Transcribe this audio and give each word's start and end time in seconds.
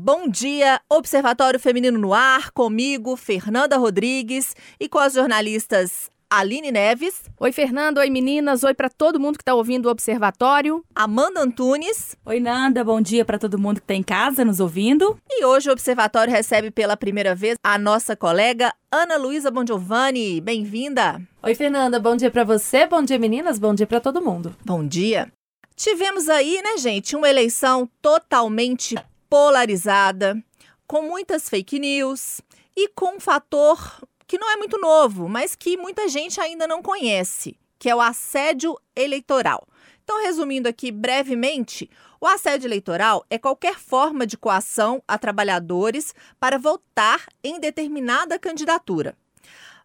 bom 0.00 0.26
dia. 0.26 0.80
Observatório 0.88 1.60
Feminino 1.60 1.98
no 1.98 2.14
Ar, 2.14 2.50
comigo, 2.52 3.16
Fernanda 3.16 3.76
Rodrigues, 3.76 4.56
e 4.80 4.88
com 4.88 4.98
as 4.98 5.12
jornalistas 5.12 6.10
Aline 6.30 6.72
Neves. 6.72 7.24
Oi, 7.38 7.52
Fernanda. 7.52 8.00
Oi, 8.00 8.08
meninas. 8.08 8.64
Oi 8.64 8.72
para 8.72 8.88
todo 8.88 9.20
mundo 9.20 9.36
que 9.36 9.42
está 9.42 9.52
ouvindo 9.52 9.86
o 9.86 9.90
Observatório. 9.90 10.82
Amanda 10.94 11.42
Antunes. 11.42 12.16
Oi, 12.24 12.40
Nanda. 12.40 12.82
Bom 12.82 13.00
dia 13.00 13.24
para 13.24 13.38
todo 13.38 13.58
mundo 13.58 13.76
que 13.76 13.84
está 13.84 13.94
em 13.94 14.02
casa 14.02 14.44
nos 14.44 14.58
ouvindo. 14.58 15.18
E 15.28 15.44
hoje 15.44 15.68
o 15.68 15.72
Observatório 15.72 16.32
recebe 16.32 16.70
pela 16.70 16.96
primeira 16.96 17.34
vez 17.34 17.58
a 17.62 17.76
nossa 17.76 18.16
colega 18.16 18.72
Ana 18.90 19.16
Luísa 19.16 19.50
Bongiovanni. 19.50 20.40
Bem-vinda. 20.40 21.20
Oi, 21.42 21.54
Fernanda. 21.54 22.00
Bom 22.00 22.16
dia 22.16 22.30
para 22.30 22.44
você. 22.44 22.86
Bom 22.86 23.02
dia, 23.02 23.18
meninas. 23.18 23.58
Bom 23.58 23.74
dia 23.74 23.86
para 23.86 24.00
todo 24.00 24.22
mundo. 24.22 24.56
Bom 24.64 24.86
dia. 24.86 25.30
Tivemos 25.74 26.28
aí, 26.28 26.60
né, 26.62 26.76
gente, 26.76 27.16
uma 27.16 27.28
eleição 27.28 27.88
totalmente 28.02 28.96
polarizada, 29.30 30.42
com 30.88 31.02
muitas 31.02 31.48
fake 31.48 31.78
news 31.78 32.40
e 32.76 32.88
com 32.88 33.16
um 33.16 33.20
fator 33.20 34.02
que 34.26 34.36
não 34.36 34.50
é 34.50 34.56
muito 34.56 34.76
novo, 34.76 35.28
mas 35.28 35.54
que 35.54 35.76
muita 35.76 36.08
gente 36.08 36.40
ainda 36.40 36.66
não 36.66 36.82
conhece, 36.82 37.56
que 37.78 37.88
é 37.88 37.94
o 37.94 38.00
assédio 38.00 38.76
eleitoral. 38.94 39.66
Então, 40.02 40.20
resumindo 40.22 40.68
aqui 40.68 40.90
brevemente, 40.90 41.88
o 42.20 42.26
assédio 42.26 42.66
eleitoral 42.66 43.24
é 43.30 43.38
qualquer 43.38 43.78
forma 43.78 44.26
de 44.26 44.36
coação 44.36 45.00
a 45.06 45.16
trabalhadores 45.16 46.12
para 46.38 46.58
votar 46.58 47.24
em 47.42 47.60
determinada 47.60 48.38
candidatura. 48.38 49.16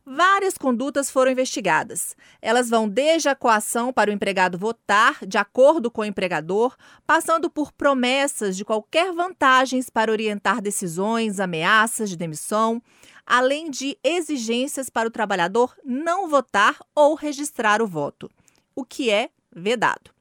Várias 0.07 0.55
condutas 0.55 1.09
foram 1.09 1.31
investigadas. 1.31 2.15
Elas 2.39 2.69
vão 2.69 2.87
desde 2.87 3.27
a 3.27 3.35
coação 3.35 3.91
para 3.91 4.11
o 4.11 4.13
empregado 4.13 4.55
votar 4.55 5.17
de 5.25 5.35
acordo 5.35 5.89
com 5.89 6.01
o 6.01 6.05
empregador, 6.05 6.77
passando 7.07 7.49
por 7.49 7.71
promessas 7.71 8.55
de 8.55 8.63
qualquer 8.63 9.11
vantagens 9.11 9.89
para 9.89 10.11
orientar 10.11 10.61
decisões, 10.61 11.39
ameaças 11.39 12.07
de 12.07 12.15
demissão, 12.15 12.79
além 13.25 13.71
de 13.71 13.97
exigências 14.03 14.91
para 14.91 15.07
o 15.07 15.11
trabalhador 15.11 15.75
não 15.83 16.29
votar 16.29 16.77
ou 16.93 17.15
registrar 17.15 17.81
o 17.81 17.87
voto, 17.87 18.29
o 18.75 18.85
que 18.85 19.09
é 19.09 19.31
vedado. 19.51 20.14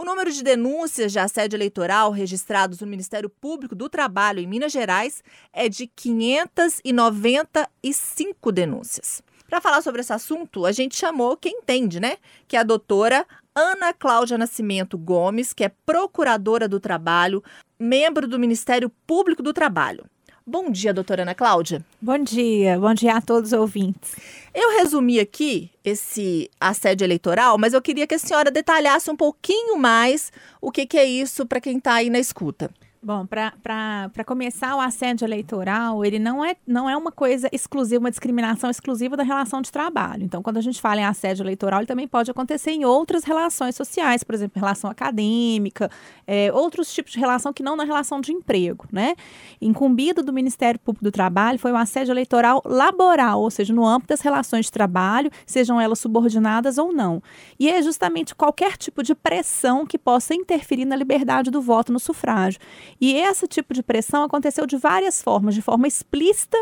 O 0.00 0.04
número 0.04 0.32
de 0.32 0.42
denúncias 0.42 1.12
de 1.12 1.18
assédio 1.18 1.58
eleitoral 1.58 2.10
registrados 2.10 2.80
no 2.80 2.86
Ministério 2.86 3.28
Público 3.28 3.74
do 3.74 3.86
Trabalho 3.86 4.40
em 4.40 4.46
Minas 4.46 4.72
Gerais 4.72 5.22
é 5.52 5.68
de 5.68 5.86
595 5.86 8.50
denúncias. 8.50 9.22
Para 9.46 9.60
falar 9.60 9.82
sobre 9.82 10.00
esse 10.00 10.10
assunto, 10.10 10.64
a 10.64 10.72
gente 10.72 10.96
chamou 10.96 11.36
quem 11.36 11.58
entende, 11.58 12.00
né? 12.00 12.16
Que 12.48 12.56
é 12.56 12.60
a 12.60 12.62
doutora 12.62 13.26
Ana 13.54 13.92
Cláudia 13.92 14.38
Nascimento 14.38 14.96
Gomes, 14.96 15.52
que 15.52 15.64
é 15.64 15.72
procuradora 15.84 16.66
do 16.66 16.80
trabalho, 16.80 17.44
membro 17.78 18.26
do 18.26 18.38
Ministério 18.38 18.90
Público 19.06 19.42
do 19.42 19.52
Trabalho. 19.52 20.06
Bom 20.50 20.68
dia, 20.68 20.92
doutora 20.92 21.22
Ana 21.22 21.32
Cláudia. 21.32 21.80
Bom 22.02 22.18
dia, 22.18 22.76
bom 22.76 22.92
dia 22.92 23.14
a 23.14 23.20
todos 23.20 23.52
os 23.52 23.58
ouvintes. 23.60 24.16
Eu 24.52 24.78
resumi 24.78 25.20
aqui 25.20 25.70
esse 25.84 26.50
assédio 26.60 27.04
eleitoral, 27.04 27.56
mas 27.56 27.72
eu 27.72 27.80
queria 27.80 28.04
que 28.04 28.16
a 28.16 28.18
senhora 28.18 28.50
detalhasse 28.50 29.08
um 29.12 29.14
pouquinho 29.14 29.78
mais 29.78 30.32
o 30.60 30.72
que, 30.72 30.86
que 30.86 30.98
é 30.98 31.04
isso 31.04 31.46
para 31.46 31.60
quem 31.60 31.78
está 31.78 31.94
aí 31.94 32.10
na 32.10 32.18
escuta. 32.18 32.68
Bom, 33.02 33.24
para 33.24 34.24
começar, 34.26 34.76
o 34.76 34.80
assédio 34.80 35.24
eleitoral, 35.24 36.04
ele 36.04 36.18
não 36.18 36.44
é, 36.44 36.54
não 36.66 36.88
é 36.88 36.94
uma 36.94 37.10
coisa 37.10 37.48
exclusiva, 37.50 37.98
uma 37.98 38.10
discriminação 38.10 38.68
exclusiva 38.68 39.16
da 39.16 39.22
relação 39.22 39.62
de 39.62 39.72
trabalho. 39.72 40.22
Então, 40.22 40.42
quando 40.42 40.58
a 40.58 40.60
gente 40.60 40.78
fala 40.82 41.00
em 41.00 41.04
assédio 41.04 41.42
eleitoral, 41.42 41.80
ele 41.80 41.86
também 41.86 42.06
pode 42.06 42.30
acontecer 42.30 42.72
em 42.72 42.84
outras 42.84 43.24
relações 43.24 43.74
sociais, 43.74 44.22
por 44.22 44.34
exemplo, 44.34 44.60
relação 44.60 44.90
acadêmica, 44.90 45.90
é, 46.26 46.52
outros 46.52 46.92
tipos 46.92 47.12
de 47.12 47.18
relação 47.18 47.54
que 47.54 47.62
não 47.62 47.74
na 47.74 47.84
relação 47.84 48.20
de 48.20 48.32
emprego, 48.32 48.86
né? 48.92 49.14
Incumbido 49.62 50.22
do 50.22 50.30
Ministério 50.30 50.78
Público 50.78 51.02
do 51.02 51.10
Trabalho 51.10 51.58
foi 51.58 51.72
o 51.72 51.76
assédio 51.76 52.12
eleitoral 52.12 52.60
laboral, 52.66 53.40
ou 53.40 53.50
seja, 53.50 53.72
no 53.72 53.86
âmbito 53.86 54.08
das 54.08 54.20
relações 54.20 54.66
de 54.66 54.72
trabalho, 54.72 55.30
sejam 55.46 55.80
elas 55.80 56.00
subordinadas 56.00 56.76
ou 56.76 56.92
não. 56.92 57.22
E 57.58 57.70
é 57.70 57.80
justamente 57.80 58.34
qualquer 58.34 58.76
tipo 58.76 59.02
de 59.02 59.14
pressão 59.14 59.86
que 59.86 59.96
possa 59.96 60.34
interferir 60.34 60.84
na 60.84 60.96
liberdade 60.96 61.50
do 61.50 61.62
voto 61.62 61.90
no 61.90 61.98
sufrágio. 61.98 62.60
E 63.00 63.14
esse 63.14 63.46
tipo 63.46 63.74
de 63.74 63.82
pressão 63.82 64.22
aconteceu 64.22 64.66
de 64.66 64.76
várias 64.76 65.22
formas, 65.22 65.54
de 65.54 65.62
forma 65.62 65.86
explícita 65.86 66.58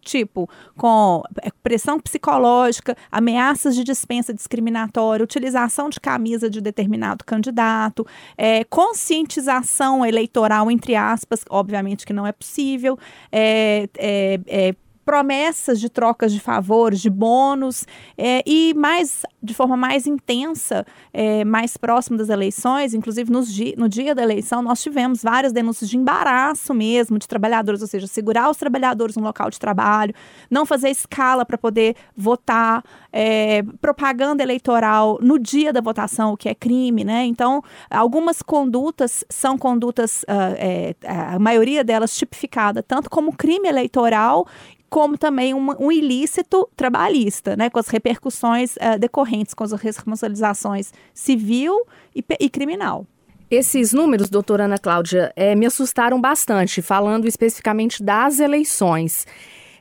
tipo 0.00 0.48
com 0.76 1.22
é, 1.42 1.50
pressão 1.62 2.00
psicológica, 2.00 2.96
ameaças 3.10 3.74
de 3.74 3.84
dispensa 3.84 4.32
discriminatória, 4.32 5.22
utilização 5.22 5.88
de 5.88 6.00
camisa 6.00 6.48
de 6.48 6.60
determinado 6.60 7.24
candidato, 7.24 8.06
é, 8.36 8.64
conscientização 8.64 10.04
eleitoral, 10.04 10.70
entre 10.70 10.96
aspas, 10.96 11.44
obviamente 11.48 12.06
que 12.06 12.12
não 12.12 12.26
é 12.26 12.32
possível, 12.32 12.98
é, 13.30 13.88
é, 13.98 14.40
é 14.46 14.74
promessas 15.10 15.80
de 15.80 15.88
trocas 15.88 16.32
de 16.32 16.38
favores, 16.38 17.00
de 17.00 17.10
bônus, 17.10 17.84
é, 18.16 18.44
e 18.46 18.72
mais 18.74 19.22
de 19.42 19.52
forma 19.52 19.76
mais 19.76 20.06
intensa, 20.06 20.86
é, 21.12 21.44
mais 21.44 21.76
próximo 21.76 22.16
das 22.16 22.28
eleições, 22.28 22.94
inclusive 22.94 23.28
nos 23.32 23.52
di 23.52 23.74
no 23.76 23.88
dia 23.88 24.14
da 24.14 24.22
eleição, 24.22 24.62
nós 24.62 24.80
tivemos 24.80 25.20
várias 25.20 25.52
denúncias 25.52 25.90
de 25.90 25.96
embaraço 25.96 26.72
mesmo 26.72 27.18
de 27.18 27.26
trabalhadores, 27.26 27.80
ou 27.80 27.88
seja, 27.88 28.06
segurar 28.06 28.48
os 28.50 28.56
trabalhadores 28.56 29.16
no 29.16 29.24
local 29.24 29.50
de 29.50 29.58
trabalho, 29.58 30.14
não 30.48 30.64
fazer 30.64 30.90
escala 30.90 31.44
para 31.44 31.58
poder 31.58 31.96
votar, 32.16 32.84
é, 33.12 33.64
propaganda 33.80 34.44
eleitoral 34.44 35.18
no 35.20 35.40
dia 35.40 35.72
da 35.72 35.80
votação, 35.80 36.34
o 36.34 36.36
que 36.36 36.48
é 36.48 36.54
crime, 36.54 37.02
né? 37.02 37.24
Então, 37.24 37.64
algumas 37.90 38.42
condutas 38.42 39.24
são 39.28 39.58
condutas, 39.58 40.22
uh, 40.22 41.34
a 41.34 41.38
maioria 41.40 41.82
delas 41.82 42.16
tipificada 42.16 42.80
tanto 42.80 43.10
como 43.10 43.34
crime 43.34 43.68
eleitoral 43.68 44.46
como 44.90 45.16
também 45.16 45.54
um, 45.54 45.70
um 45.78 45.92
ilícito 45.92 46.68
trabalhista, 46.76 47.56
né, 47.56 47.70
com 47.70 47.78
as 47.78 47.88
repercussões 47.88 48.74
uh, 48.76 48.98
decorrentes, 48.98 49.54
com 49.54 49.62
as 49.62 49.72
responsabilizações 49.72 50.92
civil 51.14 51.86
e, 52.14 52.22
e 52.40 52.50
criminal. 52.50 53.06
Esses 53.50 53.92
números, 53.92 54.28
doutora 54.28 54.64
Ana 54.64 54.78
Cláudia, 54.78 55.32
é, 55.34 55.56
me 55.56 55.66
assustaram 55.66 56.20
bastante, 56.20 56.82
falando 56.82 57.26
especificamente 57.26 58.02
das 58.02 58.38
eleições. 58.38 59.26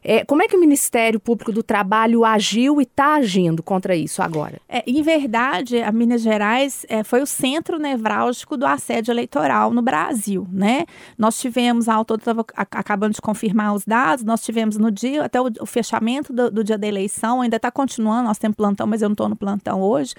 É, 0.03 0.23
como 0.25 0.41
é 0.41 0.47
que 0.47 0.55
o 0.55 0.59
Ministério 0.59 1.19
Público 1.19 1.51
do 1.51 1.63
Trabalho 1.63 2.23
agiu 2.23 2.79
e 2.79 2.83
está 2.83 3.15
agindo 3.15 3.61
contra 3.61 3.95
isso 3.95 4.21
agora? 4.21 4.59
É, 4.67 4.83
em 4.87 5.01
verdade, 5.01 5.81
a 5.81 5.91
Minas 5.91 6.21
Gerais 6.21 6.85
é, 6.89 7.03
foi 7.03 7.21
o 7.21 7.25
centro 7.25 7.77
nevrálgico 7.77 8.57
do 8.57 8.65
assédio 8.65 9.11
eleitoral 9.11 9.71
no 9.71 9.81
Brasil, 9.81 10.47
né? 10.51 10.85
Nós 11.17 11.39
tivemos, 11.39 11.89
a 11.89 11.95
autor 11.95 12.19
estava 12.19 12.45
acabando 12.57 13.13
de 13.13 13.21
confirmar 13.21 13.73
os 13.73 13.85
dados, 13.85 14.23
nós 14.23 14.43
tivemos 14.43 14.77
no 14.77 14.91
dia, 14.91 15.23
até 15.25 15.41
o, 15.41 15.49
o 15.59 15.65
fechamento 15.65 16.31
do, 16.31 16.49
do, 16.49 16.63
dia 16.63 16.77
da 16.77 16.87
eleição, 16.87 17.41
ainda 17.41 17.57
está 17.57 17.71
continuando, 17.71 18.27
nós 18.27 18.37
temos 18.37 18.55
plantão, 18.55 18.87
mas 18.87 19.01
eu 19.01 19.09
não 19.09 19.13
estou 19.13 19.29
no 19.29 19.35
plantão 19.35 19.81
hoje, 19.81 20.13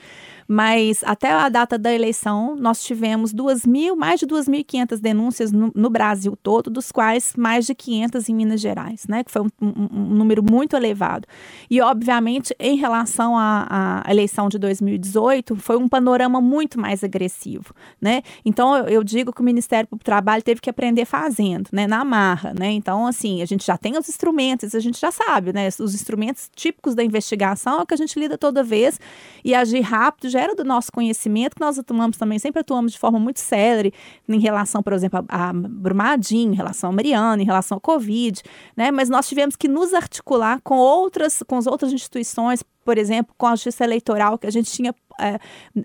mas 0.52 1.04
até 1.04 1.30
a 1.30 1.48
data 1.48 1.78
da 1.78 1.92
eleição, 1.92 2.56
nós 2.56 2.82
tivemos 2.82 3.32
duas 3.32 3.64
mil, 3.64 3.94
mais 3.94 4.18
de 4.18 4.26
2.500 4.26 4.98
denúncias 4.98 5.52
no, 5.52 5.70
no, 5.72 5.88
Brasil 5.88 6.36
todo, 6.42 6.68
dos 6.68 6.91
quais 6.91 7.34
mais 7.36 7.66
de 7.66 7.74
500 7.74 8.28
em 8.28 8.34
Minas 8.34 8.60
Gerais, 8.60 9.06
né? 9.08 9.22
Que 9.22 9.30
foi 9.30 9.42
um, 9.42 9.69
um, 9.76 10.14
número 10.14 10.42
muito 10.42 10.76
elevado. 10.76 11.26
E, 11.69 11.81
obviamente, 11.81 12.54
em 12.58 12.76
relação 12.76 13.36
à, 13.36 14.03
à, 14.04 14.10
eleição 14.10 14.48
de 14.48 14.58
2018, 14.58 15.56
foi 15.56 15.76
um 15.76 15.88
panorama 15.88 16.41
muito 16.41 16.78
mais 16.78 17.03
agressivo, 17.04 17.75
né? 18.00 18.22
Então, 18.44 18.76
eu, 18.76 18.84
eu 18.86 19.04
digo 19.04 19.32
que 19.32 19.41
o 19.41 19.44
Ministério 19.44 19.88
do 19.91 19.98
Trabalho 19.98 20.42
teve 20.42 20.60
que 20.60 20.70
aprender 20.70 21.04
fazendo, 21.04 21.69
né? 21.72 21.86
Na 21.86 22.04
marra, 22.04 22.53
né? 22.59 22.70
Então, 22.70 23.06
assim, 23.06 23.42
a 23.42 23.47
gente 23.47 23.66
já 23.66 23.76
tem 23.76 23.97
os 23.98 24.09
instrumentos, 24.09 24.75
a 24.75 24.80
gente 24.80 25.00
já 25.00 25.10
sabe, 25.10 25.53
né? 25.53 25.69
Os 25.78 25.94
instrumentos 25.94 26.50
típicos 26.54 26.94
da 26.94 27.04
investigação 27.04 27.80
é 27.80 27.82
o 27.82 27.86
que 27.86 27.94
a 27.94 27.97
gente 27.97 28.19
lida 28.19 28.36
toda 28.36 28.62
vez 28.62 28.98
e 29.44 29.54
agir 29.54 29.80
rápido 29.80 30.28
já 30.28 30.41
era 30.41 30.54
do 30.54 30.64
nosso 30.64 30.92
conhecimento, 30.92 31.56
que 31.56 31.60
nós 31.60 31.78
atuamos 31.78 32.16
também, 32.16 32.38
sempre 32.38 32.60
atuamos 32.60 32.92
de 32.92 32.98
forma 32.98 33.19
muito 33.19 33.41
célere 33.41 33.92
em 34.28 34.38
relação, 34.38 34.82
por 34.82 34.92
exemplo, 34.92 35.25
a, 35.28 35.48
a 35.48 35.53
Brumadinho, 35.53 36.53
em 36.53 36.56
relação 36.56 36.91
a 36.91 36.92
Mariana, 36.92 37.42
em 37.42 37.47
relação 37.47 37.76
ao 37.76 37.80
Covid, 37.80 38.42
né? 38.77 38.91
Mas 38.91 39.09
nós 39.09 39.28
tivemos 39.28 39.56
que 39.60 39.68
nos 39.68 39.92
articular 39.92 40.59
com 40.62 40.78
outras, 40.78 41.42
com 41.47 41.59
as 41.59 41.66
outras 41.66 41.92
instituições, 41.92 42.65
por 42.84 42.98
exemplo, 42.98 43.34
com 43.36 43.47
a 43.47 43.53
justiça 43.53 43.84
eleitoral, 43.84 44.38
que 44.38 44.47
a 44.47 44.50
gente 44.50 44.71
tinha 44.71 44.94
é, 45.21 45.38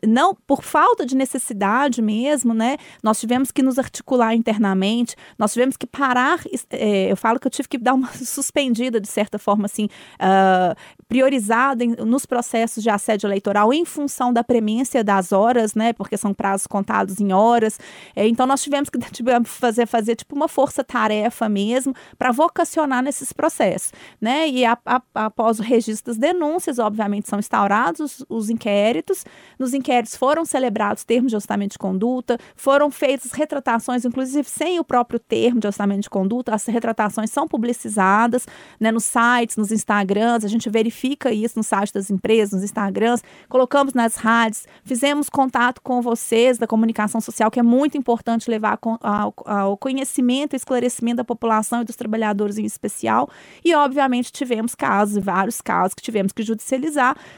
não 0.08 0.34
por 0.48 0.64
falta 0.64 1.06
de 1.06 1.16
necessidade 1.16 2.02
mesmo, 2.02 2.54
né? 2.54 2.78
Nós 3.04 3.20
tivemos 3.20 3.52
que 3.52 3.62
nos 3.62 3.78
articular 3.78 4.34
internamente, 4.34 5.16
nós 5.38 5.54
tivemos 5.54 5.76
que 5.76 5.86
parar. 5.86 6.40
É, 6.70 7.12
eu 7.12 7.18
falo 7.18 7.40
que 7.40 7.48
eu 7.48 7.52
tive 7.52 7.68
que 7.68 7.78
dar 7.78 7.94
uma 7.94 8.08
suspendida, 8.16 9.00
de 9.00 9.08
certa 9.08 9.38
forma, 9.38 9.66
assim, 9.66 9.86
uh, 10.16 10.76
priorizada 11.08 11.84
em, 11.84 11.96
nos 11.98 12.26
processos 12.26 12.82
de 12.82 12.90
assédio 12.90 13.28
eleitoral 13.28 13.74
em 13.74 13.84
função 13.84 14.32
da 14.32 14.44
premência 14.44 15.04
das 15.04 15.32
horas, 15.32 15.76
né? 15.76 15.92
Porque 15.94 16.18
são 16.18 16.34
prazos 16.34 16.66
contados 16.66 17.20
em 17.20 17.34
horas. 17.34 17.78
É, 18.16 18.28
então, 18.28 18.48
nós 18.48 18.64
tivemos 18.64 18.90
que 18.90 18.98
tipo, 19.12 19.30
fazer, 19.44 19.86
fazer 19.86 20.16
tipo 20.16 20.36
uma 20.36 20.48
força-tarefa 20.48 21.50
mesmo 21.50 21.94
para 22.18 22.32
vocacionar 22.32 23.04
nesses 23.04 23.34
processos, 23.34 23.92
né? 24.22 24.48
E 24.48 24.64
a, 24.66 24.78
a, 24.86 25.02
após 25.14 25.60
o 25.60 25.64
registro 25.64 26.14
das 26.14 26.18
denúncias, 26.18 26.80
obviamente, 26.86 27.28
são 27.28 27.40
instaurados 27.40 28.00
os, 28.00 28.26
os 28.30 28.50
inquéritos. 28.50 29.26
Nos 29.60 29.74
inquéritos 29.74 30.16
foram 30.16 30.46
celebrados 30.46 31.04
termos 31.04 31.32
de 31.32 31.36
ajustamento 31.36 31.74
de 31.74 31.80
conduta, 31.80 32.38
foram 32.56 32.90
feitas 32.92 33.32
retratações, 33.32 34.06
inclusive 34.06 34.48
sem 34.50 34.80
o 34.80 34.84
próprio 34.84 35.20
termo 35.20 35.60
de 35.60 35.68
ajustamento 35.68 36.02
de 36.02 36.10
conduta. 36.10 36.54
As 36.54 36.66
retratações 36.66 37.30
são 37.32 37.48
publicizadas 37.48 38.46
né, 38.80 38.92
nos 38.92 39.06
sites, 39.06 39.58
nos 39.58 39.72
Instagrams, 39.72 40.46
a 40.46 40.48
gente 40.48 40.70
verifica 40.70 41.32
isso 41.32 41.58
no 41.58 41.64
site 41.64 41.94
das 41.94 42.10
empresas, 42.10 42.54
nos 42.54 42.64
Instagrams, 42.64 43.24
colocamos 43.50 43.94
nas 43.94 44.16
rádios, 44.16 44.66
fizemos 44.84 45.30
contato 45.30 45.82
com 45.82 46.02
vocês 46.02 46.58
da 46.58 46.68
comunicação 46.68 47.20
social, 47.22 47.50
que 47.50 47.60
é 47.60 47.64
muito 47.64 47.98
importante 47.98 48.50
levar 48.50 48.80
ao, 49.02 49.34
ao 49.46 49.78
conhecimento 49.78 50.54
e 50.54 50.58
esclarecimento 50.58 51.18
da 51.18 51.24
população 51.24 51.82
e 51.82 51.86
dos 51.86 51.96
trabalhadores 51.96 52.58
em 52.58 52.66
especial. 52.66 53.30
E, 53.64 53.74
obviamente, 53.74 54.32
tivemos 54.32 54.76
casos, 54.76 55.24
vários 55.24 55.62
casos 55.62 55.94
que 55.94 56.02
tivemos 56.02 56.32
que 56.32 56.44
judicializar, 56.44 56.75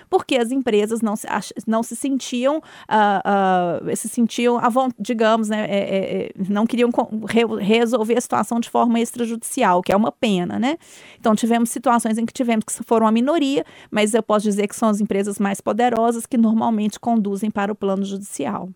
porque 0.10 0.36
as 0.36 0.51
empresas 0.51 1.01
não 1.01 1.16
se, 1.16 1.28
não 1.66 1.84
se 1.84 1.95
sentiam, 1.95 2.57
uh, 2.57 3.89
uh, 3.92 3.95
se 3.95 4.07
sentiam, 4.10 4.60
digamos, 5.00 5.50
né, 5.50 5.66
é, 5.69 5.78
é, 5.78 6.24
é, 6.25 6.31
não 6.50 6.66
queriam 6.66 6.89
re 7.28 7.45
resolver 7.60 8.18
a 8.18 8.22
situação 8.22 8.60
de 8.60 8.69
forma 8.69 9.00
extrajudicial, 9.00 9.81
que 9.81 9.92
é 9.92 9.95
uma 9.95 10.12
pena, 10.12 10.60
né? 10.60 10.78
Então, 11.19 11.36
tivemos 11.36 11.69
situações 11.69 12.18
em 12.18 12.25
que 12.25 12.34
tivemos 12.34 12.66
que 12.66 12.84
foram 12.84 13.07
a 13.07 13.12
minoria, 13.12 13.66
mas 13.92 14.13
eu 14.13 14.24
posso 14.24 14.44
dizer 14.44 14.68
que 14.68 14.75
são 14.75 14.89
as 14.89 15.00
empresas 15.00 15.39
mais 15.39 15.62
poderosas 15.62 16.25
que 16.25 16.38
normalmente 16.38 17.00
conduzem 17.00 17.50
para 17.50 17.72
o 17.72 17.75
plano 17.75 18.04
judicial. 18.04 18.69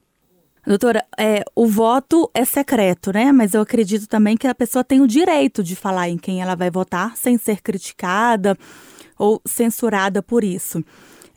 Doutora, 0.66 1.04
é, 1.18 1.44
o 1.56 1.66
voto 1.66 2.30
é 2.36 2.46
secreto, 2.46 3.12
né? 3.12 3.32
Mas 3.32 3.56
eu 3.56 3.62
acredito 3.62 4.08
também 4.08 4.38
que 4.38 4.48
a 4.48 4.54
pessoa 4.54 4.84
tem 4.84 5.02
o 5.02 5.08
direito 5.08 5.64
de 5.64 5.76
falar 5.76 6.08
em 6.08 6.18
quem 6.18 6.42
ela 6.42 6.56
vai 6.56 6.70
votar 6.70 7.18
sem 7.18 7.38
ser 7.38 7.62
criticada 7.62 8.56
ou 9.22 9.40
censurada 9.46 10.24
por 10.24 10.44
isso. 10.44 10.84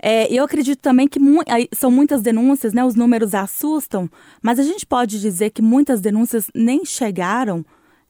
É, 0.00 0.32
eu 0.32 0.44
acredito 0.44 0.80
também 0.80 1.06
que 1.06 1.18
mu 1.18 1.40
são 1.74 1.90
muitas 1.90 2.22
denúncias, 2.22 2.72
né? 2.72 2.84
Os 2.84 2.94
números 2.94 3.34
assustam, 3.34 4.10
mas 4.42 4.58
a 4.58 4.62
gente 4.62 4.86
pode 4.86 5.20
dizer 5.20 5.50
que 5.50 5.62
muitas 5.62 6.00
denúncias 6.00 6.46
nem 6.54 6.84
chegaram 6.84 7.64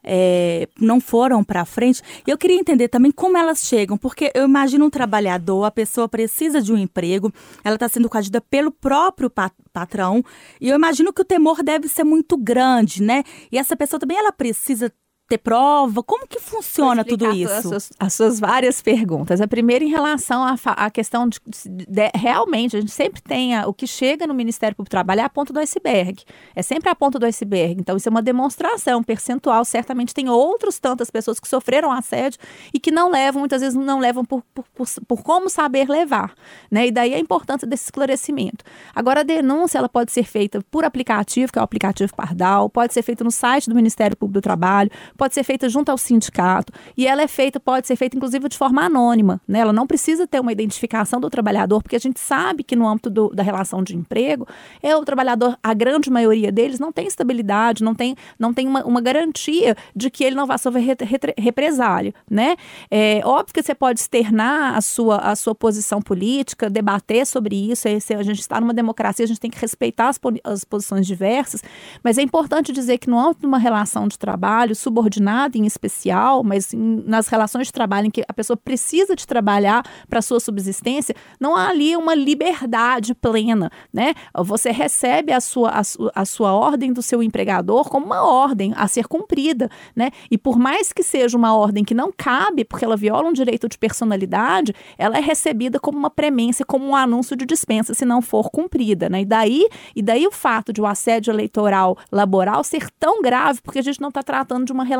é, 0.05 0.69
não 0.79 1.01
foram 1.01 1.43
para 1.43 1.65
frente. 1.65 2.01
E 2.25 2.29
eu 2.29 2.37
queria 2.37 2.59
entender 2.59 2.87
também 2.87 3.11
como 3.11 3.37
elas 3.37 3.59
chegam, 3.65 3.97
porque 3.97 4.31
eu 4.35 4.45
imagino 4.45 4.85
um 4.85 4.89
trabalhador, 4.89 5.63
a 5.63 5.71
pessoa 5.71 6.07
precisa 6.07 6.61
de 6.61 6.71
um 6.71 6.77
emprego, 6.77 7.33
ela 7.63 7.75
está 7.75 7.89
sendo 7.89 8.07
coagida 8.07 8.39
pelo 8.39 8.71
próprio 8.71 9.31
patrão, 9.73 10.23
e 10.61 10.69
eu 10.69 10.75
imagino 10.75 11.11
que 11.11 11.21
o 11.21 11.25
temor 11.25 11.63
deve 11.63 11.87
ser 11.87 12.03
muito 12.03 12.37
grande, 12.37 13.01
né? 13.01 13.23
E 13.51 13.57
essa 13.57 13.75
pessoa 13.75 13.99
também 13.99 14.17
ela 14.17 14.31
precisa 14.31 14.91
ter 15.27 15.39
prova? 15.39 16.03
Como 16.03 16.27
que 16.27 16.39
funciona 16.39 17.03
tudo 17.03 17.31
isso? 17.31 17.53
As 17.53 17.63
suas, 17.63 17.93
as 17.99 18.13
suas, 18.13 18.39
várias 18.39 18.81
perguntas. 18.81 19.41
A 19.41 19.47
primeira 19.47 19.83
em 19.83 19.89
relação 19.89 20.43
à, 20.43 20.55
à 20.65 20.89
questão 20.91 21.27
de, 21.27 21.39
de, 21.65 22.11
realmente, 22.13 22.77
a 22.77 22.79
gente 22.79 22.91
sempre 22.91 23.21
tem 23.21 23.55
a, 23.55 23.67
o 23.67 23.73
que 23.73 23.87
chega 23.87 24.27
no 24.27 24.33
Ministério 24.33 24.75
Público 24.75 24.89
do 24.89 24.91
Trabalho 24.91 25.21
é 25.21 25.23
a 25.23 25.29
ponta 25.29 25.51
do 25.51 25.59
iceberg. 25.59 26.23
É 26.55 26.61
sempre 26.61 26.89
a 26.89 26.95
ponta 26.95 27.17
do 27.17 27.25
iceberg. 27.25 27.79
Então, 27.79 27.97
isso 27.97 28.07
é 28.07 28.11
uma 28.11 28.21
demonstração 28.21 29.01
percentual. 29.01 29.65
Certamente 29.65 30.13
tem 30.13 30.29
outras 30.29 30.79
tantas 30.79 31.09
pessoas 31.09 31.39
que 31.39 31.47
sofreram 31.47 31.91
assédio 31.91 32.39
e 32.73 32.79
que 32.79 32.91
não 32.91 33.09
levam, 33.09 33.39
muitas 33.39 33.61
vezes 33.61 33.75
não 33.75 33.99
levam 33.99 34.23
por, 34.23 34.43
por, 34.53 34.65
por, 34.75 34.87
por 35.07 35.23
como 35.23 35.49
saber 35.49 35.89
levar. 35.89 36.35
Né? 36.69 36.87
E 36.87 36.91
daí 36.91 37.13
a 37.13 37.19
importância 37.19 37.67
desse 37.67 37.85
esclarecimento. 37.85 38.63
Agora, 38.93 39.21
a 39.21 39.23
denúncia 39.23 39.79
ela 39.79 39.89
pode 39.89 40.11
ser 40.11 40.23
feita 40.23 40.61
por 40.69 40.85
aplicativo, 40.85 41.51
que 41.51 41.57
é 41.57 41.61
o 41.61 41.65
aplicativo 41.65 42.15
Pardal, 42.15 42.69
pode 42.69 42.93
ser 42.93 43.01
feita 43.01 43.23
no 43.23 43.31
site 43.31 43.69
do 43.69 43.75
Ministério 43.75 44.15
Público 44.15 44.39
do 44.39 44.41
Trabalho, 44.41 44.91
pode 45.17 45.33
ser 45.33 45.43
feita 45.43 45.67
junto 45.69 45.89
ao 45.89 45.97
sindicato 45.97 46.71
e 46.97 47.07
ela 47.07 47.21
é 47.21 47.27
feita, 47.27 47.59
pode 47.59 47.87
ser 47.87 47.95
feita 47.95 48.15
inclusive 48.15 48.47
de 48.49 48.57
forma 48.57 48.83
anônima, 48.83 49.41
né? 49.47 49.59
Ela 49.59 49.73
não 49.73 49.87
precisa 49.87 50.27
ter 50.27 50.39
uma 50.39 50.51
identificação 50.51 51.19
do 51.19 51.29
trabalhador, 51.29 51.81
porque 51.81 51.95
a 51.95 51.99
gente 51.99 52.19
sabe 52.19 52.63
que 52.63 52.75
no 52.75 52.87
âmbito 52.87 53.09
do, 53.09 53.29
da 53.29 53.43
relação 53.43 53.83
de 53.83 53.95
emprego, 53.95 54.47
é 54.81 54.95
o 54.95 55.03
trabalhador, 55.03 55.57
a 55.61 55.73
grande 55.73 56.09
maioria 56.09 56.51
deles 56.51 56.79
não 56.79 56.91
tem 56.91 57.07
estabilidade, 57.07 57.83
não 57.83 57.95
tem, 57.95 58.15
não 58.37 58.53
tem 58.53 58.67
uma, 58.67 58.83
uma 58.83 59.01
garantia 59.01 59.75
de 59.95 60.09
que 60.09 60.23
ele 60.23 60.35
não 60.35 60.45
vai 60.45 60.57
sofrer 60.57 60.81
re, 60.81 60.95
re, 60.99 61.33
represália, 61.37 62.13
né? 62.29 62.55
É 62.89 63.21
óbvio 63.23 63.53
que 63.53 63.63
você 63.63 63.75
pode 63.75 63.99
externar 63.99 64.75
a 64.75 64.81
sua, 64.81 65.17
a 65.17 65.35
sua 65.35 65.55
posição 65.55 66.01
política, 66.01 66.69
debater 66.69 67.25
sobre 67.25 67.71
isso, 67.71 67.87
esse, 67.87 68.13
a 68.13 68.23
gente 68.23 68.39
está 68.39 68.59
numa 68.59 68.73
democracia, 68.73 69.23
a 69.23 69.27
gente 69.27 69.39
tem 69.39 69.51
que 69.51 69.59
respeitar 69.59 70.09
as, 70.09 70.19
as 70.43 70.63
posições 70.63 71.07
diversas, 71.07 71.63
mas 72.03 72.17
é 72.17 72.21
importante 72.21 72.71
dizer 72.71 72.97
que 72.97 73.09
no 73.09 73.19
âmbito 73.19 73.41
de 73.41 73.47
uma 73.47 73.57
relação 73.57 74.07
de 74.07 74.17
trabalho, 74.17 74.75
subordinação 74.75 75.04
subordinada 75.05 75.57
em 75.57 75.65
especial, 75.65 76.43
mas 76.43 76.73
em, 76.73 77.03
nas 77.05 77.27
relações 77.27 77.67
de 77.67 77.73
trabalho 77.73 78.07
em 78.07 78.11
que 78.11 78.23
a 78.27 78.33
pessoa 78.33 78.57
precisa 78.57 79.15
de 79.15 79.25
trabalhar 79.25 79.83
para 80.09 80.21
sua 80.21 80.39
subsistência, 80.39 81.15
não 81.39 81.55
há 81.55 81.69
ali 81.69 81.95
uma 81.95 82.15
liberdade 82.15 83.13
plena, 83.13 83.69
né? 83.93 84.13
Você 84.35 84.71
recebe 84.71 85.31
a 85.31 85.39
sua, 85.39 85.69
a, 85.69 85.81
a 86.21 86.25
sua 86.25 86.53
ordem 86.53 86.91
do 86.91 87.01
seu 87.01 87.21
empregador 87.21 87.89
como 87.89 88.05
uma 88.05 88.23
ordem 88.23 88.73
a 88.75 88.87
ser 88.87 89.07
cumprida, 89.07 89.69
né? 89.95 90.09
E 90.29 90.37
por 90.37 90.57
mais 90.57 90.91
que 90.91 91.03
seja 91.03 91.37
uma 91.37 91.55
ordem 91.55 91.83
que 91.83 91.93
não 91.93 92.11
cabe, 92.15 92.65
porque 92.65 92.83
ela 92.83 92.97
viola 92.97 93.29
um 93.29 93.33
direito 93.33 93.69
de 93.69 93.77
personalidade, 93.77 94.73
ela 94.97 95.17
é 95.17 95.21
recebida 95.21 95.79
como 95.79 95.97
uma 95.97 96.09
premência, 96.09 96.65
como 96.65 96.85
um 96.85 96.95
anúncio 96.95 97.35
de 97.35 97.45
dispensa 97.45 97.93
se 97.93 98.05
não 98.05 98.21
for 98.21 98.49
cumprida, 98.49 99.09
né? 99.09 99.21
E 99.21 99.25
daí, 99.25 99.67
e 99.95 100.01
daí 100.01 100.25
o 100.25 100.31
fato 100.31 100.73
de 100.73 100.81
o 100.81 100.85
assédio 100.85 101.31
eleitoral 101.31 101.97
laboral 102.11 102.63
ser 102.63 102.89
tão 102.99 103.21
grave, 103.21 103.61
porque 103.61 103.79
a 103.79 103.81
gente 103.81 104.01
não 104.01 104.09
está 104.09 104.23
tratando 104.23 104.65
de 104.65 104.71
uma 104.71 104.83
relação 104.83 104.94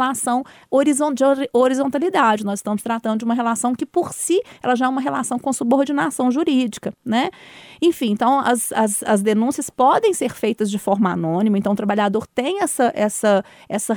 de 1.13 1.23
horizontalidade. 1.53 2.45
Nós 2.45 2.59
estamos 2.59 2.81
tratando 2.81 3.19
de 3.19 3.25
uma 3.25 3.33
relação 3.33 3.73
que, 3.73 3.85
por 3.85 4.13
si, 4.13 4.41
ela 4.61 4.75
já 4.75 4.85
é 4.85 4.89
uma 4.89 5.01
relação 5.01 5.39
com 5.39 5.51
subordinação 5.53 6.31
jurídica, 6.31 6.93
né? 7.03 7.29
Enfim, 7.81 8.11
então 8.11 8.39
as, 8.39 8.71
as, 8.71 9.03
as 9.03 9.21
denúncias 9.21 9.69
podem 9.69 10.13
ser 10.13 10.33
feitas 10.33 10.71
de 10.71 10.79
forma 10.79 11.11
anônima, 11.11 11.57
então 11.57 11.73
o 11.73 11.75
trabalhador 11.75 12.25
tem 12.27 12.61
essa, 12.61 12.91
essa, 12.95 13.43
essa, 13.67 13.95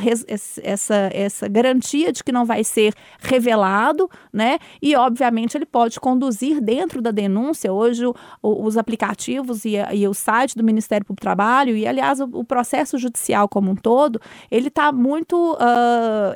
essa, 0.63 1.11
essa 1.13 1.49
garantia 1.49 2.13
de 2.13 2.23
que 2.23 2.33
não 2.33 2.45
vai 2.45 2.65
ser 2.65 2.95
revelado, 3.21 4.11
né? 4.33 4.59
E, 4.83 4.95
obviamente, 4.97 5.57
ele 5.57 5.67
pode 5.67 6.01
conduzir 6.01 6.61
dentro 6.61 7.01
da 7.01 7.11
denúncia. 7.11 7.73
Hoje, 7.73 8.05
o, 8.07 8.15
os 8.43 8.77
aplicativos 8.77 9.65
e, 9.65 9.75
e, 9.93 10.07
o 10.07 10.15
site 10.15 10.57
do 10.57 10.65
Ministério 10.65 11.05
Público 11.05 11.21
do 11.21 11.23
Trabalho, 11.23 11.77
e, 11.77 11.87
aliás, 11.87 12.21
o, 12.21 12.25
o 12.33 12.45
processo 12.45 12.99
judicial 12.99 13.49
como 13.49 13.71
um 13.71 13.77
todo, 13.77 14.21
ele 14.51 14.69
está 14.69 14.93
muito 14.93 15.55
uh, 15.55 15.57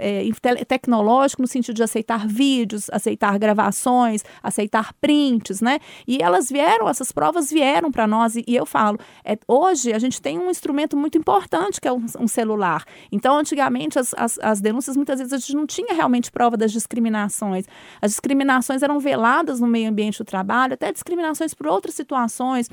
é, 0.01 0.65
tecnológico 0.65 1.43
no 1.43 1.49
sentido 1.49 1.77
de 1.77 1.83
aceitar 1.83 2.27
vídeos, 2.27 2.89
aceitar 2.91 3.39
gravações, 3.39 4.25
aceitar 4.43 4.93
prints, 4.95 5.61
né? 5.61 5.79
E 6.07 6.23
elas 6.23 6.49
vieram, 6.49 6.89
essas 6.89 7.13
provas 7.13 7.51
vieram 7.51 7.91
para 7.91 8.07
nós 8.07 8.37
e, 8.37 8.45
e, 8.47 8.55
eu 8.55 8.67
falo, 8.67 8.99
é, 9.25 9.39
hoje 9.47 9.93
a 9.93 9.99
gente 9.99 10.21
tem 10.21 10.39
um 10.39 10.51
instrumento 10.51 10.97
muito 10.97 11.19
importante 11.19 11.81
que 11.81 11.89
é 11.89 11.93
um, 11.93 12.05
um 12.21 12.29
celular. 12.29 12.85
Então, 13.11 13.37
antigamente 13.37 13.99
as, 13.99 14.15
as, 14.17 14.39
as, 14.41 14.61
denúncias 14.61 14.97
muitas 14.97 15.19
vezes 15.19 15.33
a 15.33 15.39
gente 15.39 15.55
não 15.55 15.67
tinha 15.67 15.95
realmente 15.95 16.31
prova 16.31 16.57
das 16.57 16.73
discriminações. 16.73 17.67
As 18.01 18.11
discriminações 18.11 18.83
eram 18.83 18.99
veladas 18.99 19.61
no 19.61 19.67
meio 19.67 19.89
ambiente 19.89 20.19
do 20.19 20.25
trabalho, 20.25 20.75
até 20.75 20.93
discriminações 20.93 21.55
por 21.55 21.67
outras 21.67 21.95
situações 21.95 22.69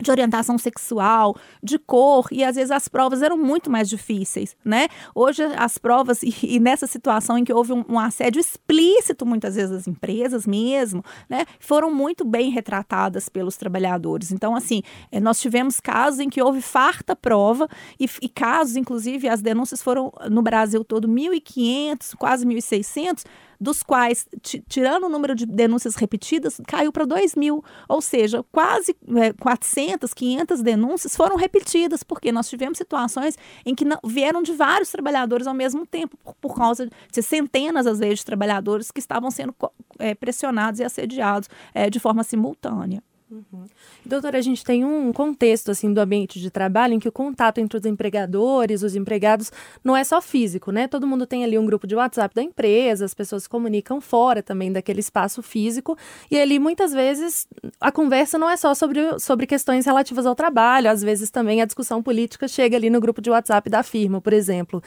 de 0.00 0.10
orientação 0.10 0.58
sexual, 0.58 1.36
de 1.62 1.78
cor, 1.78 2.26
e 2.32 2.42
às 2.42 2.56
vezes 2.56 2.72
as 2.72 2.88
provas 2.88 3.22
eram 3.22 3.38
muito 3.38 3.70
mais 3.70 3.88
difíceis, 3.88 4.56
né? 4.64 4.88
Hoje 5.14 5.44
as 5.56 5.78
provas, 5.78 6.22
e, 6.24 6.34
e 6.42 6.58
nessa 6.58 6.86
situação 6.86 7.38
em 7.38 7.44
que 7.44 7.52
houve 7.52 7.72
um, 7.72 7.84
um, 7.88 7.98
assédio 7.98 8.40
explícito, 8.40 9.24
muitas 9.24 9.54
vezes 9.54 9.70
das 9.70 9.86
empresas 9.86 10.46
mesmo, 10.46 11.04
né? 11.28 11.46
Foram 11.60 11.94
muito 11.94 12.24
bem 12.24 12.50
retratadas 12.50 13.28
pelos 13.28 13.56
trabalhadores. 13.56 14.32
Então, 14.32 14.56
assim, 14.56 14.82
eh, 15.12 15.20
nós 15.20 15.40
tivemos 15.40 15.78
casos 15.78 16.18
em 16.18 16.28
que 16.28 16.42
houve 16.42 16.60
farta 16.60 17.14
prova, 17.14 17.68
e, 17.98 18.08
e 18.20 18.28
casos, 18.28 18.76
inclusive, 18.76 19.28
as 19.28 19.40
denúncias 19.40 19.80
foram 19.80 20.12
no 20.28 20.42
Brasil 20.42 20.84
todo 20.84 21.06
1.500, 21.06 22.16
quase 22.16 22.44
1.600, 22.44 23.24
dos 23.60 23.82
quais, 23.82 24.26
tirando 24.68 25.04
o 25.04 25.08
número 25.08 25.34
de 25.34 25.46
denúncias 25.46 25.94
repetidas, 25.96 26.60
caiu 26.66 26.92
para 26.92 27.04
2 27.04 27.34
mil. 27.34 27.64
Ou 27.88 28.00
seja, 28.00 28.44
quase 28.50 28.96
é, 29.16 29.32
400, 29.32 30.12
500 30.12 30.62
denúncias 30.62 31.16
foram 31.16 31.36
repetidas, 31.36 32.02
porque 32.02 32.32
nós 32.32 32.48
tivemos 32.48 32.78
situações 32.78 33.36
em 33.64 33.74
que 33.74 33.84
não, 33.84 33.98
vieram 34.04 34.42
de 34.42 34.52
vários 34.52 34.90
trabalhadores 34.90 35.46
ao 35.46 35.54
mesmo 35.54 35.86
tempo, 35.86 36.16
por, 36.22 36.34
por 36.34 36.54
causa 36.54 36.88
de 37.12 37.22
centenas, 37.22 37.86
às 37.86 37.98
vezes, 37.98 38.20
de 38.20 38.26
trabalhadores 38.26 38.90
que 38.90 39.00
estavam 39.00 39.30
sendo 39.30 39.54
é, 39.98 40.14
pressionados 40.14 40.80
e 40.80 40.84
assediados 40.84 41.48
é, 41.72 41.88
de 41.90 41.98
forma 42.00 42.22
simultânea. 42.22 43.02
Uhum. 43.30 43.64
Doutora, 44.04 44.36
a 44.36 44.42
gente 44.42 44.62
tem 44.62 44.84
um 44.84 45.10
contexto 45.10 45.70
assim 45.70 45.92
do 45.92 45.98
ambiente 45.98 46.38
de 46.38 46.50
trabalho 46.50 46.92
em 46.92 46.98
que 46.98 47.08
o 47.08 47.12
contato 47.12 47.58
entre 47.58 47.78
os 47.78 47.86
empregadores, 47.86 48.82
os 48.82 48.94
empregados, 48.94 49.50
não 49.82 49.96
é 49.96 50.04
só 50.04 50.20
físico, 50.20 50.70
né? 50.70 50.86
Todo 50.86 51.06
mundo 51.06 51.26
tem 51.26 51.42
ali 51.42 51.58
um 51.58 51.64
grupo 51.64 51.86
de 51.86 51.96
WhatsApp 51.96 52.34
da 52.34 52.42
empresa, 52.42 53.04
as 53.04 53.14
pessoas 53.14 53.44
se 53.44 53.48
comunicam 53.48 53.98
fora 53.98 54.42
também 54.42 54.70
daquele 54.70 55.00
espaço 55.00 55.42
físico, 55.42 55.96
e 56.30 56.38
ali 56.38 56.58
muitas 56.58 56.92
vezes 56.92 57.48
a 57.80 57.90
conversa 57.90 58.36
não 58.36 58.48
é 58.48 58.58
só 58.58 58.74
sobre, 58.74 59.18
sobre 59.18 59.46
questões 59.46 59.86
relativas 59.86 60.26
ao 60.26 60.34
trabalho, 60.34 60.90
às 60.90 61.02
vezes 61.02 61.30
também 61.30 61.62
a 61.62 61.64
discussão 61.64 62.02
política 62.02 62.46
chega 62.46 62.76
ali 62.76 62.90
no 62.90 63.00
grupo 63.00 63.22
de 63.22 63.30
WhatsApp 63.30 63.70
da 63.70 63.82
firma, 63.82 64.20
por 64.20 64.34
exemplo. 64.34 64.82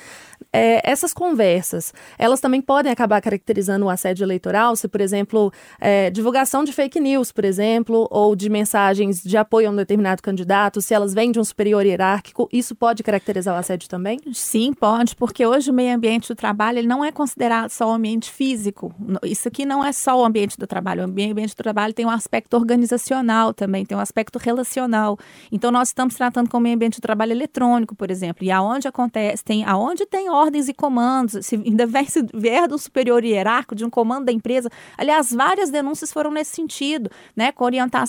É, 0.53 0.89
essas 0.89 1.12
conversas, 1.12 1.91
elas 2.20 2.39
também 2.39 2.62
podem 2.62 2.91
acabar 2.91 3.20
caracterizando 3.20 3.88
o 3.88 3.89
assédio 3.89 4.24
eleitoral, 4.24 4.75
se, 4.75 4.88
por 4.88 5.01
exemplo, 5.01 5.51
é, 5.82 6.12
divulgação 6.12 6.63
de 6.63 6.72
fake 6.72 7.00
news, 7.00 7.32
por 7.32 7.44
exemplo, 7.44 8.08
ou 8.12 8.27
de 8.36 8.50
mensagens 8.50 9.22
de 9.24 9.38
apoio 9.38 9.70
a 9.70 9.72
um 9.72 9.76
determinado 9.76 10.22
candidato, 10.22 10.82
se 10.82 10.94
elas 10.94 11.14
vêm 11.14 11.32
de 11.32 11.40
um 11.40 11.44
superior 11.44 11.86
hierárquico, 11.86 12.48
isso 12.52 12.76
pode 12.76 13.04
caracterizar 13.04 13.56
o 13.56 13.58
assédio 13.58 13.90
também? 13.90 14.20
Sim, 14.34 14.74
pode, 14.74 15.16
porque 15.16 15.46
hoje 15.46 15.72
o 15.72 15.74
meio 15.74 15.96
ambiente 15.96 16.28
do 16.28 16.36
trabalho 16.36 16.80
ele 16.80 16.88
não 16.88 17.04
é 17.04 17.12
considerado 17.12 17.70
só 17.70 17.90
o 17.90 17.94
ambiente 17.94 18.32
físico. 18.32 18.94
Isso 19.24 19.48
aqui 19.48 19.66
não 19.66 19.84
é 19.84 19.92
só 19.92 20.20
o 20.20 20.26
ambiente 20.26 20.58
do 20.58 20.68
trabalho. 20.68 21.02
O 21.02 21.06
ambiente 21.06 21.56
do 21.56 21.64
trabalho 21.64 21.94
tem 21.94 22.06
um 22.06 22.10
aspecto 22.10 22.56
organizacional 22.56 23.54
também, 23.54 23.86
tem 23.86 23.98
um 23.98 24.02
aspecto 24.02 24.40
relacional. 24.40 25.18
Então 25.52 25.72
nós 25.72 25.90
estamos 25.90 26.16
tratando 26.16 26.50
com 26.50 26.58
o 26.58 26.62
meio 26.62 26.76
ambiente 26.76 27.00
do 27.00 27.02
trabalho 27.02 27.32
eletrônico, 27.32 27.96
por 27.96 28.10
exemplo, 28.12 28.44
e 28.44 28.52
aonde 28.52 28.88
acontece, 28.88 29.44
tem 29.44 29.64
aonde 29.66 30.06
tem 30.06 30.30
ordens 30.30 30.68
e 30.68 30.74
comandos, 30.74 31.46
se 31.46 31.56
ainda 31.56 31.86
vier, 31.88 32.10
se 32.10 32.26
vier 32.34 32.68
do 32.68 32.78
superior 32.78 33.24
hierárquico, 33.24 33.76
de 33.76 33.86
um 33.86 33.90
comando 33.90 34.26
da 34.26 34.32
empresa. 34.32 34.70
Aliás, 34.98 35.32
várias 35.32 35.70
denúncias 35.70 36.12
foram 36.12 36.32
nesse 36.32 36.56
sentido, 36.56 37.10
né, 37.36 37.52
com 37.52 37.64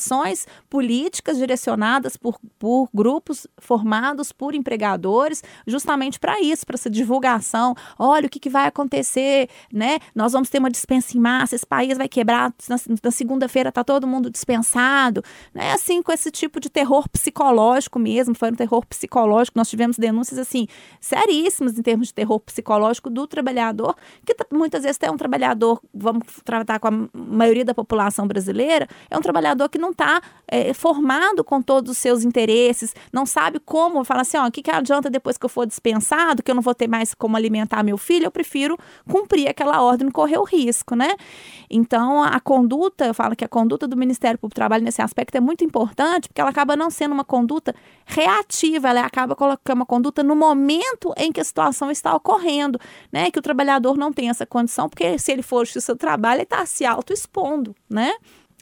orientações 0.08 0.46
políticas 0.68 1.36
direcionadas 1.36 2.16
por, 2.16 2.38
por 2.58 2.88
grupos 2.94 3.46
formados 3.58 4.32
por 4.32 4.54
empregadores, 4.54 5.42
justamente 5.66 6.18
para 6.18 6.40
isso, 6.40 6.66
para 6.66 6.74
essa 6.74 6.90
divulgação. 6.90 7.74
Olha 7.98 8.26
o 8.26 8.30
que, 8.30 8.38
que 8.38 8.50
vai 8.50 8.66
acontecer, 8.66 9.48
né? 9.72 9.98
Nós 10.14 10.32
vamos 10.32 10.48
ter 10.48 10.58
uma 10.58 10.70
dispensa 10.70 11.16
em 11.16 11.20
massa, 11.20 11.54
esse 11.54 11.66
país 11.66 11.96
vai 11.96 12.08
quebrar, 12.08 12.52
na, 12.68 12.76
na 13.02 13.10
segunda-feira 13.10 13.68
está 13.68 13.84
todo 13.84 14.06
mundo 14.06 14.30
dispensado, 14.30 15.22
né? 15.54 15.72
Assim, 15.72 16.02
com 16.02 16.12
esse 16.12 16.30
tipo 16.30 16.60
de 16.60 16.70
terror 16.70 17.08
psicológico 17.08 17.98
mesmo, 17.98 18.34
foi 18.34 18.50
um 18.50 18.54
terror 18.54 18.84
psicológico. 18.86 19.58
Nós 19.58 19.68
tivemos 19.68 19.96
denúncias 19.98 20.38
assim 20.38 20.66
seríssimas 21.00 21.78
em 21.78 21.82
termos 21.82 22.08
de 22.08 22.14
terror 22.14 22.40
psicológico 22.40 23.10
do 23.10 23.26
trabalhador, 23.26 23.94
que 24.24 24.34
muitas 24.52 24.82
vezes 24.82 24.98
é 25.02 25.10
um 25.10 25.16
trabalhador, 25.16 25.80
vamos 25.92 26.24
tratar 26.44 26.78
com 26.78 26.88
a 26.88 27.08
maioria 27.14 27.64
da 27.64 27.74
população 27.74 28.26
brasileira, 28.26 28.88
é 29.10 29.16
um 29.16 29.20
trabalhador 29.20 29.68
que 29.68 29.78
não 29.78 29.92
está 29.98 30.22
é, 30.46 30.72
formado 30.72 31.42
com 31.42 31.60
todos 31.60 31.90
os 31.90 31.98
seus 31.98 32.24
interesses, 32.24 32.94
não 33.12 33.26
sabe 33.26 33.58
como, 33.58 34.04
fala 34.04 34.22
assim, 34.22 34.38
ó, 34.38 34.46
o 34.46 34.50
que, 34.50 34.62
que 34.62 34.70
adianta 34.70 35.10
depois 35.10 35.36
que 35.36 35.44
eu 35.44 35.48
for 35.48 35.66
dispensado, 35.66 36.42
que 36.42 36.50
eu 36.50 36.54
não 36.54 36.62
vou 36.62 36.74
ter 36.74 36.88
mais 36.88 37.12
como 37.12 37.36
alimentar 37.36 37.82
meu 37.82 37.98
filho, 37.98 38.26
eu 38.26 38.30
prefiro 38.30 38.78
cumprir 39.10 39.48
aquela 39.48 39.82
ordem, 39.82 40.06
não 40.06 40.12
correr 40.12 40.38
o 40.38 40.44
risco, 40.44 40.94
né? 40.94 41.16
Então, 41.68 42.22
a 42.22 42.40
conduta, 42.40 43.06
eu 43.06 43.12
falo 43.12 43.34
que 43.34 43.44
a 43.44 43.48
conduta 43.48 43.86
do 43.86 43.96
Ministério 43.96 44.38
Público 44.38 44.54
do 44.54 44.60
Trabalho 44.60 44.84
nesse 44.84 45.02
aspecto 45.02 45.36
é 45.36 45.40
muito 45.40 45.64
importante, 45.64 46.28
porque 46.28 46.40
ela 46.40 46.50
acaba 46.50 46.76
não 46.76 46.90
sendo 46.90 47.12
uma 47.12 47.24
conduta 47.24 47.74
reativa, 48.06 48.88
ela 48.88 49.04
acaba 49.04 49.34
colocando 49.34 49.78
uma 49.78 49.86
conduta 49.86 50.22
no 50.22 50.36
momento 50.36 51.12
em 51.16 51.32
que 51.32 51.40
a 51.40 51.44
situação 51.44 51.90
está 51.90 52.14
ocorrendo, 52.14 52.80
né? 53.12 53.30
Que 53.30 53.38
o 53.38 53.42
trabalhador 53.42 53.96
não 53.96 54.12
tem 54.12 54.30
essa 54.30 54.46
condição, 54.46 54.88
porque 54.88 55.18
se 55.18 55.32
ele 55.32 55.42
for 55.42 55.66
justiça 55.66 55.94
do 55.94 55.98
trabalho, 55.98 56.38
ele 56.38 56.44
está 56.44 56.64
se 56.64 56.86
auto-expondo, 56.86 57.74
né? 57.90 58.14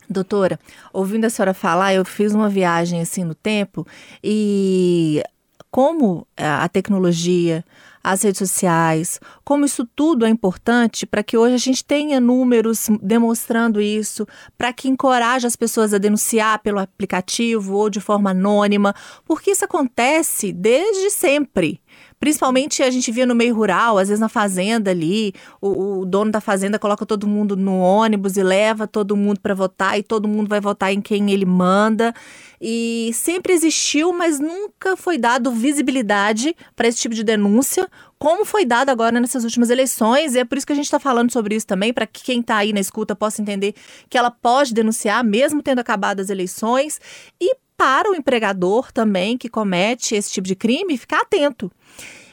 Doutora, 0.09 0.59
ouvindo 0.93 1.25
a 1.25 1.31
senhora 1.31 1.53
falar, 1.53 1.95
eu 1.95 2.05
fiz 2.05 2.33
uma 2.33 2.49
viagem 2.49 3.01
assim 3.01 3.25
no 3.25 3.35
tempo 3.35 3.87
e 4.23 5.23
como 5.71 6.27
eh, 6.37 6.47
a 6.47 6.69
tecnologia, 6.69 7.65
as 8.03 8.23
redes 8.23 8.39
sociais, 8.39 9.21
como 9.45 9.65
isso 9.65 9.85
tudo 9.97 10.25
é 10.25 10.29
importante 10.29 11.05
para 11.05 11.25
que 11.25 11.37
hoje 11.37 11.55
a 11.57 11.59
gente 11.59 11.85
tenha 11.85 12.21
números 12.21 12.89
demonstrando 13.03 13.81
isso, 13.81 14.27
para 14.57 14.73
que 14.73 14.89
encoraje 14.89 15.47
as 15.47 15.57
pessoas 15.57 15.93
a 15.93 15.99
denunciar 15.99 16.61
pelo 16.61 16.79
aplicativo 16.79 17.75
ou 17.75 17.91
de 17.91 18.01
forma 18.01 18.31
anônima, 18.31 18.95
porque 19.25 19.51
isso 19.51 19.65
acontece 19.65 20.53
desde 20.53 21.11
sempre. 21.11 21.81
Principalmente 22.19 22.83
a 22.83 22.91
gente 22.91 23.13
via 23.13 23.27
no 23.27 23.35
meio 23.35 23.55
rural, 23.55 23.99
às 23.99 24.09
vezes 24.09 24.21
na 24.21 24.29
fazenda 24.29 24.91
ali, 24.91 25.35
o, 25.61 26.01
o 26.01 26.05
dono 26.07 26.31
da 26.31 26.41
fazenda 26.41 26.79
coloca 26.79 27.05
todo 27.05 27.27
mundo 27.27 27.57
no 27.57 27.79
ônibus 27.79 28.37
e 28.37 28.43
leva 28.43 28.87
todo 28.87 29.17
mundo 29.17 29.39
para 29.41 29.55
votar 29.55 29.99
e 29.99 30.03
todo 30.03 30.27
mundo 30.27 30.49
vai 30.49 30.61
votar 30.61 30.93
em 30.93 31.01
quem 31.01 31.31
ele 31.31 31.45
manda. 31.45 32.15
E 32.61 33.11
sempre 33.13 33.53
existiu, 33.53 34.13
mas 34.13 34.41
nunca 34.41 34.97
foi 34.97 35.19
dado 35.19 35.51
visibilidade 35.51 36.57
para 36.75 36.89
esse 36.89 36.99
tipo 36.99 37.15
de 37.15 37.23
denúncia, 37.23 37.89
como 38.19 38.47
foi 38.47 38.65
dado 38.65 38.89
agora 38.89 39.21
nessas 39.21 39.45
últimas 39.45 39.69
eleições. 39.69 40.35
E 40.35 40.39
é 40.39 40.45
por 40.45 40.57
isso 40.57 40.67
que 40.67 40.73
a 40.73 40.77
gente 40.77 40.87
está 40.87 40.99
falando 40.99 41.31
sobre 41.31 41.55
isso 41.55 41.67
também, 41.67 41.93
para 41.93 42.07
que 42.07 42.25
quem 42.25 42.41
está 42.41 42.57
aí 42.57 42.73
na 42.73 42.81
escuta 42.81 43.15
possa 43.15 43.43
entender 43.43 43.75
que 44.09 44.17
ela 44.17 44.31
pode 44.31 44.73
denunciar, 44.73 45.23
mesmo 45.23 45.63
tendo 45.63 45.81
acabado 45.81 46.21
as 46.21 46.31
eleições. 46.31 46.99
E 47.41 47.55
para 47.77 48.11
o 48.11 48.15
empregador 48.15 48.91
também 48.93 49.37
que 49.37 49.49
comete 49.49 50.15
esse 50.15 50.33
tipo 50.33 50.47
de 50.47 50.57
crime 50.57 50.97
ficar 50.97 51.21
atento. 51.21 51.71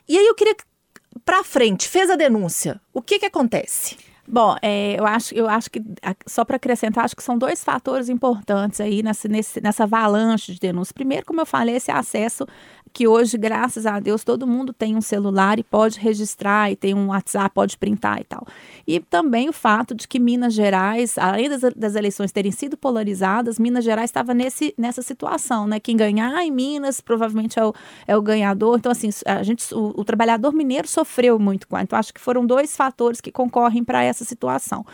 E 0.07 0.17
aí 0.17 0.25
eu 0.25 0.35
queria 0.35 0.55
para 1.23 1.43
frente, 1.43 1.87
fez 1.87 2.09
a 2.09 2.15
denúncia. 2.15 2.81
O 2.93 3.01
que 3.01 3.19
que 3.19 3.25
acontece? 3.25 3.97
Bom, 4.25 4.55
é, 4.61 4.97
eu, 4.97 5.05
acho, 5.05 5.35
eu 5.35 5.49
acho 5.49 5.69
que, 5.69 5.81
só 6.25 6.45
para 6.45 6.55
acrescentar, 6.55 7.03
acho 7.03 7.15
que 7.15 7.23
são 7.23 7.37
dois 7.37 7.61
fatores 7.61 8.07
importantes 8.07 8.79
aí 8.79 9.03
nessa, 9.03 9.27
nessa 9.27 9.83
avalanche 9.83 10.53
de 10.53 10.59
denúncias. 10.59 10.93
Primeiro, 10.93 11.25
como 11.25 11.41
eu 11.41 11.45
falei, 11.45 11.75
esse 11.75 11.91
acesso 11.91 12.47
que 12.93 13.07
hoje, 13.07 13.37
graças 13.39 13.87
a 13.87 13.99
Deus, 13.99 14.23
todo 14.23 14.45
mundo 14.45 14.71
tem 14.71 14.95
um 14.95 15.01
celular 15.01 15.57
e 15.57 15.63
pode 15.63 15.99
registrar, 15.99 16.71
e 16.71 16.75
tem 16.75 16.93
um 16.93 17.07
WhatsApp, 17.07 17.49
pode 17.53 17.75
printar 17.75 18.21
e 18.21 18.23
tal. 18.23 18.45
E 18.85 18.99
também 18.99 19.49
o 19.49 19.53
fato 19.53 19.95
de 19.95 20.07
que 20.07 20.19
Minas 20.19 20.53
Gerais, 20.53 21.17
além 21.17 21.49
das, 21.49 21.61
das 21.75 21.95
eleições 21.95 22.31
terem 22.31 22.51
sido 22.51 22.77
polarizadas, 22.77 23.57
Minas 23.57 23.83
Gerais 23.83 24.11
estava 24.11 24.35
nesse, 24.35 24.75
nessa 24.77 25.01
situação, 25.01 25.65
né? 25.65 25.79
Quem 25.79 25.97
ganhar 25.97 26.39
em 26.43 26.51
Minas 26.51 27.01
provavelmente 27.01 27.57
é 27.57 27.65
o, 27.65 27.73
é 28.07 28.15
o 28.15 28.21
ganhador. 28.21 28.77
Então, 28.77 28.91
assim, 28.91 29.09
a 29.25 29.41
gente, 29.41 29.73
o, 29.73 29.93
o 29.99 30.05
trabalhador 30.05 30.53
mineiro 30.53 30.87
sofreu 30.87 31.39
muito 31.39 31.67
com 31.67 31.79
Então, 31.79 31.97
acho 31.97 32.13
que 32.13 32.21
foram 32.21 32.45
dois 32.45 32.77
fatores 32.77 33.19
que 33.19 33.31
concorrem 33.31 33.83
para 33.83 34.03
essa 34.03 34.23
situação. 34.23 34.85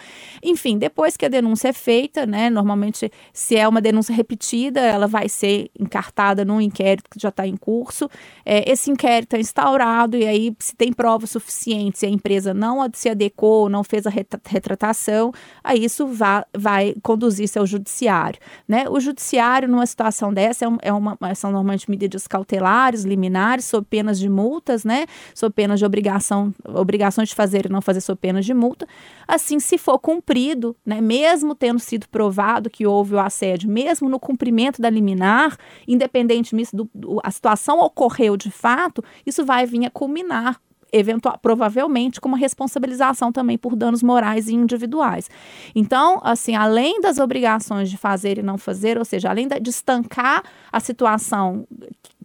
Enfim, 0.41 0.77
depois 0.77 1.17
que 1.17 1.25
a 1.25 1.29
denúncia 1.29 1.67
é 1.67 1.73
feita, 1.73 2.25
né? 2.25 2.49
Normalmente, 2.49 3.11
se 3.33 3.57
é 3.57 3.67
uma 3.67 3.81
denúncia 3.81 4.15
repetida, 4.15 4.79
ela 4.79 5.05
vai 5.05 5.27
ser 5.27 5.69
encartada 5.77 6.45
num 6.45 6.61
inquérito 6.61 7.09
que 7.09 7.19
já 7.19 7.29
está 7.29 7.45
em 7.45 7.57
curso 7.57 7.88
curso, 7.89 8.09
é, 8.45 8.71
esse 8.71 8.91
inquérito 8.91 9.35
é 9.35 9.39
instaurado 9.39 10.15
e 10.15 10.25
aí 10.25 10.55
se 10.59 10.75
tem 10.75 10.93
provas 10.93 11.31
suficientes 11.31 12.03
e 12.03 12.05
a 12.05 12.09
empresa 12.09 12.53
não 12.53 12.87
se 12.93 13.09
adequou, 13.09 13.67
não 13.67 13.83
fez 13.83 14.05
a 14.05 14.09
retratação, 14.09 15.33
aí 15.63 15.83
isso 15.83 16.05
vai, 16.07 16.43
vai 16.55 16.95
conduzir-se 17.01 17.57
ao 17.57 17.65
judiciário. 17.65 18.39
Né? 18.67 18.85
O 18.87 18.99
judiciário, 18.99 19.67
numa 19.67 19.85
situação 19.85 20.31
dessa, 20.31 20.65
é, 20.65 20.67
é 20.83 20.93
uma, 20.93 21.17
são 21.35 21.51
normalmente 21.51 21.89
medidas 21.89 22.27
cautelares, 22.27 23.03
liminares, 23.03 23.65
sob 23.65 23.85
penas 23.89 24.19
de 24.19 24.29
multas, 24.29 24.83
né? 24.83 25.05
sob 25.33 25.53
penas 25.53 25.79
de 25.79 25.85
obrigação, 25.85 26.53
obrigações 26.63 27.29
de 27.29 27.35
fazer 27.35 27.65
e 27.65 27.69
não 27.69 27.81
fazer 27.81 28.01
sob 28.01 28.19
penas 28.19 28.45
de 28.45 28.53
multa. 28.53 28.87
Assim, 29.27 29.59
se 29.59 29.77
for 29.77 29.99
cumprido, 29.99 30.75
né, 30.85 31.01
mesmo 31.01 31.53
tendo 31.53 31.79
sido 31.79 32.07
provado 32.09 32.69
que 32.69 32.85
houve 32.85 33.13
o 33.13 33.19
assédio, 33.19 33.69
mesmo 33.69 34.09
no 34.09 34.19
cumprimento 34.19 34.81
da 34.81 34.89
liminar, 34.89 35.55
independentemente 35.87 36.75
do, 36.75 36.89
do 36.93 37.19
a 37.23 37.29
situação 37.29 37.78
ocorreu 37.79 38.37
de 38.37 38.51
fato, 38.51 39.03
isso 39.25 39.45
vai 39.45 39.65
vir 39.65 39.85
a 39.85 39.89
culminar 39.89 40.59
eventual, 40.91 41.37
provavelmente 41.39 42.19
com 42.19 42.27
uma 42.27 42.37
responsabilização 42.37 43.31
também 43.31 43.57
por 43.57 43.75
danos 43.75 44.01
morais 44.01 44.47
e 44.47 44.55
individuais. 44.55 45.29
Então, 45.75 46.19
assim, 46.23 46.55
além 46.55 46.99
das 47.01 47.19
obrigações 47.19 47.89
de 47.89 47.97
fazer 47.97 48.37
e 48.37 48.43
não 48.43 48.57
fazer, 48.57 48.97
ou 48.97 49.05
seja, 49.05 49.29
além 49.29 49.47
de 49.47 49.69
estancar 49.69 50.43
a 50.71 50.79
situação 50.79 51.67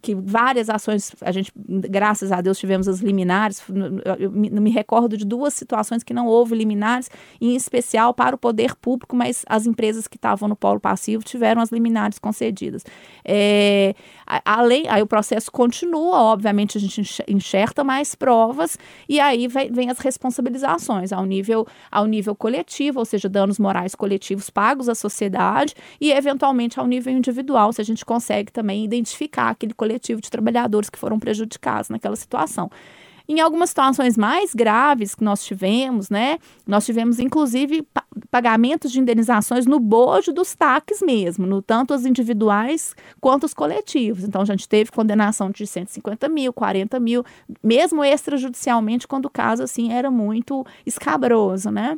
que 0.01 0.13
várias 0.13 0.69
ações, 0.69 1.15
a 1.21 1.31
gente, 1.31 1.51
graças 1.55 2.31
a 2.31 2.41
Deus, 2.41 2.59
tivemos 2.59 2.87
as 2.87 2.99
liminares. 2.99 3.63
Eu 4.19 4.29
me, 4.31 4.69
recordo 4.69 5.17
de 5.17 5.25
duas 5.25 5.53
situações 5.53 6.03
que 6.03 6.13
não 6.13 6.27
houve 6.27 6.53
liminares, 6.53 7.09
em 7.39 7.55
especial 7.55 8.13
para 8.13 8.35
o 8.35 8.37
poder 8.37 8.75
público, 8.75 9.15
mas 9.15 9.43
as 9.47 9.65
empresas 9.65 10.07
que 10.07 10.17
estavam 10.17 10.49
no 10.49 10.55
polo 10.55 10.79
passivo 10.79 11.23
tiveram 11.23 11.61
as 11.61 11.71
liminares 11.71 12.19
concedidas. 12.19 12.83
É, 13.23 13.95
além, 14.43 14.87
aí 14.89 15.01
o 15.01 15.07
processo 15.07 15.51
continua, 15.51 16.21
obviamente 16.21 16.77
a 16.77 16.81
gente 16.81 17.23
enxerta 17.27 17.83
mais 17.83 18.15
provas 18.15 18.77
e 19.07 19.19
aí 19.19 19.47
vem, 19.47 19.71
vem 19.71 19.89
as 19.89 19.99
responsabilizações 19.99 21.11
ao 21.13 21.25
nível, 21.25 21.65
ao 21.89 22.05
nível 22.05 22.35
coletivo, 22.35 22.99
ou 22.99 23.05
seja, 23.05 23.29
danos 23.29 23.57
morais 23.57 23.95
coletivos 23.95 24.49
pagos 24.49 24.89
à 24.89 24.95
sociedade 24.95 25.73
e 25.99 26.11
eventualmente 26.11 26.79
ao 26.79 26.85
nível 26.85 27.13
individual, 27.13 27.71
se 27.71 27.81
a 27.81 27.85
gente 27.85 28.05
consegue 28.05 28.51
também 28.51 28.83
identificar 28.83 29.49
aquele 29.49 29.73
coletivo 29.73 29.84
coletivo 29.85 30.19
de 30.19 30.29
trabalhadores 30.31 30.89
que 30.89 30.97
foram 30.97 31.19
prejudicados 31.19 31.89
naquela 31.89 32.15
situação. 32.15 32.69
Em 33.27 33.39
algumas 33.39 33.69
situações 33.69 34.15
mais 34.15 34.53
graves 34.53 35.15
que 35.15 35.23
nós 35.23 35.43
tivemos, 35.43 36.11
né? 36.11 36.37
Nós 36.67 36.85
tivemos, 36.85 37.19
inclusive, 37.19 37.83
pagamentos 38.29 38.91
de 38.91 38.99
indenizações 38.99 39.65
no 39.65 39.79
bojo 39.79 40.31
dos 40.31 40.53
taques 40.53 41.01
mesmo, 41.01 41.47
no 41.47 41.59
tanto 41.59 41.95
os 41.95 42.05
individuais 42.05 42.95
quanto 43.19 43.45
os 43.45 43.53
coletivos. 43.53 44.23
Então, 44.23 44.41
a 44.41 44.45
gente 44.45 44.69
teve 44.69 44.91
condenação 44.91 45.49
de 45.49 45.65
150 45.65 46.29
mil, 46.29 46.53
40 46.53 46.99
mil, 46.99 47.25
mesmo 47.63 48.03
extrajudicialmente, 48.03 49.07
quando 49.07 49.25
o 49.25 49.29
caso 49.29 49.63
assim 49.63 49.91
era 49.91 50.11
muito 50.11 50.63
escabroso, 50.85 51.71
né? 51.71 51.97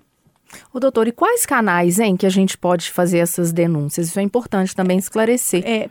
O 0.73 0.79
doutor, 0.79 1.07
e 1.07 1.11
quais 1.11 1.45
canais, 1.45 1.99
hein, 1.99 2.15
que 2.15 2.25
a 2.25 2.29
gente 2.29 2.57
pode 2.57 2.91
fazer 2.91 3.19
essas 3.19 3.51
denúncias? 3.51 4.07
Isso 4.07 4.19
é 4.19 4.23
importante 4.23 4.75
também 4.75 4.97
esclarecer. 4.97 5.63
É, 5.65 5.89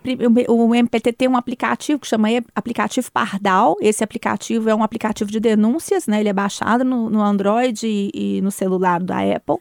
o 0.49 0.75
MPT 0.75 1.13
tem 1.13 1.29
um 1.29 1.37
aplicativo 1.37 1.99
que 1.99 2.07
chama 2.07 2.29
aplicativo 2.55 3.11
Pardal. 3.11 3.77
Esse 3.81 4.03
aplicativo 4.03 4.69
é 4.69 4.75
um 4.75 4.83
aplicativo 4.83 5.31
de 5.31 5.41
denúncias, 5.41 6.07
né? 6.07 6.21
Ele 6.21 6.29
é 6.29 6.33
baixado 6.33 6.85
no, 6.85 7.11
no 7.11 7.23
Android 7.23 7.87
e, 7.87 8.11
e, 8.15 8.41
no 8.41 8.51
celular 8.51 9.03
da 9.03 9.19
Apple. 9.21 9.59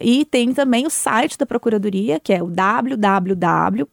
E 0.00 0.24
tem 0.24 0.52
também 0.52 0.86
o 0.86 0.90
site 0.90 1.36
da 1.36 1.46
Procuradoria, 1.46 2.20
que 2.20 2.32
é 2.32 2.42
o 2.42 2.46
www 2.48 3.88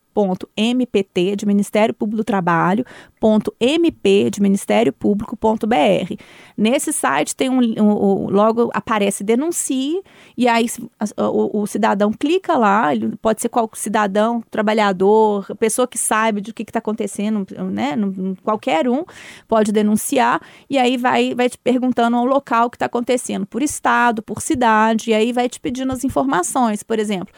mpt 0.56 1.36
de 1.36 1.46
Ministério 1.46 1.94
Público 1.94 2.18
do 2.18 2.24
Trabalho, 2.24 2.86
mp 3.60 4.30
de 4.30 4.42
Ministério 4.42 4.94
Público.br. 4.94 6.16
Nesse 6.58 6.94
site 6.94 7.36
tem 7.36 7.50
um, 7.50 7.60
um, 7.60 8.30
logo 8.30 8.70
aparece 8.74 9.24
denuncie 9.24 10.02
e 10.38 10.48
aí 10.48 10.68
o, 11.18 11.62
o, 11.62 11.68
cidadão 11.68 12.14
clica 12.14 12.58
lá, 12.58 12.94
ele 12.94 13.16
pode 13.18 13.42
ser 13.42 13.50
qual 13.50 13.70
cidadão, 13.74 14.42
trabalhador, 14.50 15.46
pessoa 15.58 15.88
que 15.88 15.98
sabe 15.98 16.40
do 16.42 16.54
que 16.54 16.64
está 16.64 16.80
acontecendo, 16.80 17.46
né? 17.72 17.96
Qualquer 18.44 18.88
um 18.88 19.04
pode 19.48 19.72
denunciar 19.72 20.42
e 20.70 20.78
aí 20.78 20.98
vai, 20.98 21.34
vai 21.36 21.50
te 21.50 21.58
perguntando 21.58 22.18
o 22.18 22.26
local 22.26 22.70
que 22.70 22.76
está 22.76 22.86
acontecendo, 22.86 23.46
por 23.46 23.62
estado, 23.62 24.22
por 24.22 24.42
cidade, 24.42 25.10
e 25.10 25.14
aí 25.14 25.34
vai 25.34 25.50
te 25.50 25.60
pedindo 25.60 25.92
as 25.92 26.04
informações, 26.04 26.84
por 26.84 27.00
exemplo, 27.00 27.34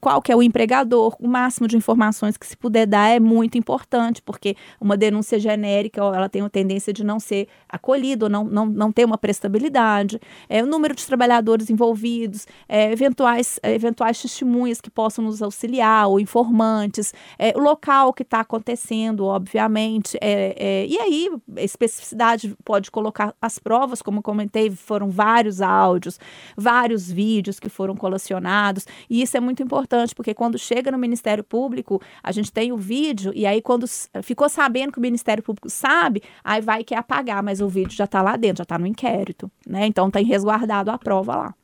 qual 0.00 0.22
que 0.22 0.32
é 0.32 0.36
o 0.36 0.42
empregador, 0.42 1.16
o 1.20 1.28
máximo 1.28 1.66
de 1.66 1.76
informações 1.76 1.89
que 2.38 2.46
se 2.46 2.56
puder 2.56 2.86
dar 2.86 3.08
é 3.08 3.20
muito 3.20 3.56
importante, 3.56 4.22
porque 4.22 4.56
uma 4.80 4.96
denúncia 4.96 5.38
genérica, 5.38 6.00
ela 6.00 6.28
tem 6.28 6.42
uma 6.42 6.50
tendência 6.50 6.92
de 6.92 7.04
não 7.04 7.18
ser 7.18 7.48
acolhida, 7.68 8.28
não, 8.28 8.44
não, 8.44 8.66
não 8.66 8.92
ter 8.92 9.04
uma 9.04 9.18
prestabilidade, 9.18 10.20
é, 10.48 10.62
o 10.62 10.66
número 10.66 10.94
de 10.94 11.06
trabalhadores 11.06 11.70
envolvidos, 11.70 12.46
é, 12.68 12.92
eventuais, 12.92 13.58
é, 13.62 13.74
eventuais 13.74 14.20
testemunhas 14.20 14.80
que 14.80 14.90
possam 14.90 15.24
nos 15.24 15.42
auxiliar, 15.42 16.08
ou 16.08 16.20
informantes, 16.20 17.14
é, 17.38 17.52
o 17.56 17.60
local 17.60 18.12
que 18.12 18.22
está 18.22 18.40
acontecendo, 18.40 19.24
obviamente, 19.24 20.18
é, 20.20 20.54
é, 20.58 20.86
e 20.86 20.98
aí 20.98 21.30
a 21.56 21.62
especificidade 21.62 22.56
pode 22.64 22.90
colocar 22.90 23.34
as 23.40 23.58
provas, 23.58 24.02
como 24.02 24.22
comentei, 24.22 24.70
foram 24.70 25.10
vários 25.10 25.60
áudios, 25.60 26.18
vários 26.56 27.10
vídeos 27.10 27.58
que 27.60 27.68
foram 27.68 27.94
colacionados, 27.94 28.86
e 29.08 29.22
isso 29.22 29.36
é 29.36 29.40
muito 29.40 29.62
importante, 29.62 30.14
porque 30.14 30.34
quando 30.34 30.58
chega 30.58 30.90
no 30.90 30.98
Ministério 30.98 31.44
Público, 31.44 31.79
a 32.22 32.32
gente 32.32 32.52
tem 32.52 32.72
o 32.72 32.76
vídeo, 32.76 33.32
e 33.34 33.46
aí 33.46 33.60
quando 33.62 33.86
ficou 34.22 34.48
sabendo 34.48 34.92
que 34.92 34.98
o 34.98 35.02
Ministério 35.02 35.42
Público 35.42 35.68
sabe, 35.70 36.22
aí 36.42 36.60
vai 36.60 36.84
quer 36.84 36.96
apagar, 36.96 37.42
mas 37.42 37.60
o 37.60 37.68
vídeo 37.68 37.92
já 37.92 38.04
está 38.04 38.22
lá 38.22 38.36
dentro, 38.36 38.58
já 38.58 38.62
está 38.64 38.78
no 38.78 38.86
inquérito, 38.86 39.50
né? 39.66 39.86
Então 39.86 40.10
tem 40.10 40.24
resguardado 40.24 40.90
a 40.90 40.98
prova 40.98 41.36
lá. 41.36 41.54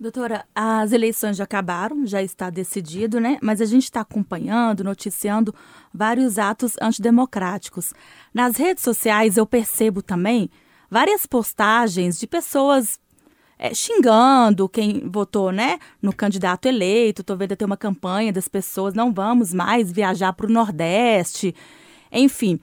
Doutora, 0.00 0.44
as 0.54 0.92
eleições 0.92 1.36
já 1.36 1.42
acabaram, 1.42 2.06
já 2.06 2.22
está 2.22 2.50
decidido, 2.50 3.18
né? 3.18 3.36
Mas 3.42 3.60
a 3.60 3.64
gente 3.64 3.82
está 3.82 4.02
acompanhando, 4.02 4.84
noticiando 4.84 5.52
vários 5.92 6.38
atos 6.38 6.74
antidemocráticos. 6.80 7.92
Nas 8.32 8.56
redes 8.56 8.84
sociais 8.84 9.36
eu 9.36 9.44
percebo 9.44 10.00
também 10.00 10.48
várias 10.88 11.26
postagens 11.26 12.16
de 12.16 12.28
pessoas 12.28 13.00
é, 13.58 13.74
xingando 13.74 14.68
quem 14.68 15.08
votou, 15.08 15.50
né, 15.50 15.78
no 16.00 16.14
candidato 16.14 16.66
eleito. 16.66 17.22
Estou 17.22 17.36
vendo 17.36 17.52
até 17.52 17.64
uma 17.64 17.76
campanha 17.76 18.32
das 18.32 18.48
pessoas, 18.48 18.94
não 18.94 19.12
vamos 19.12 19.52
mais 19.52 19.90
viajar 19.90 20.32
para 20.32 20.46
o 20.46 20.52
Nordeste. 20.52 21.54
Enfim, 22.12 22.60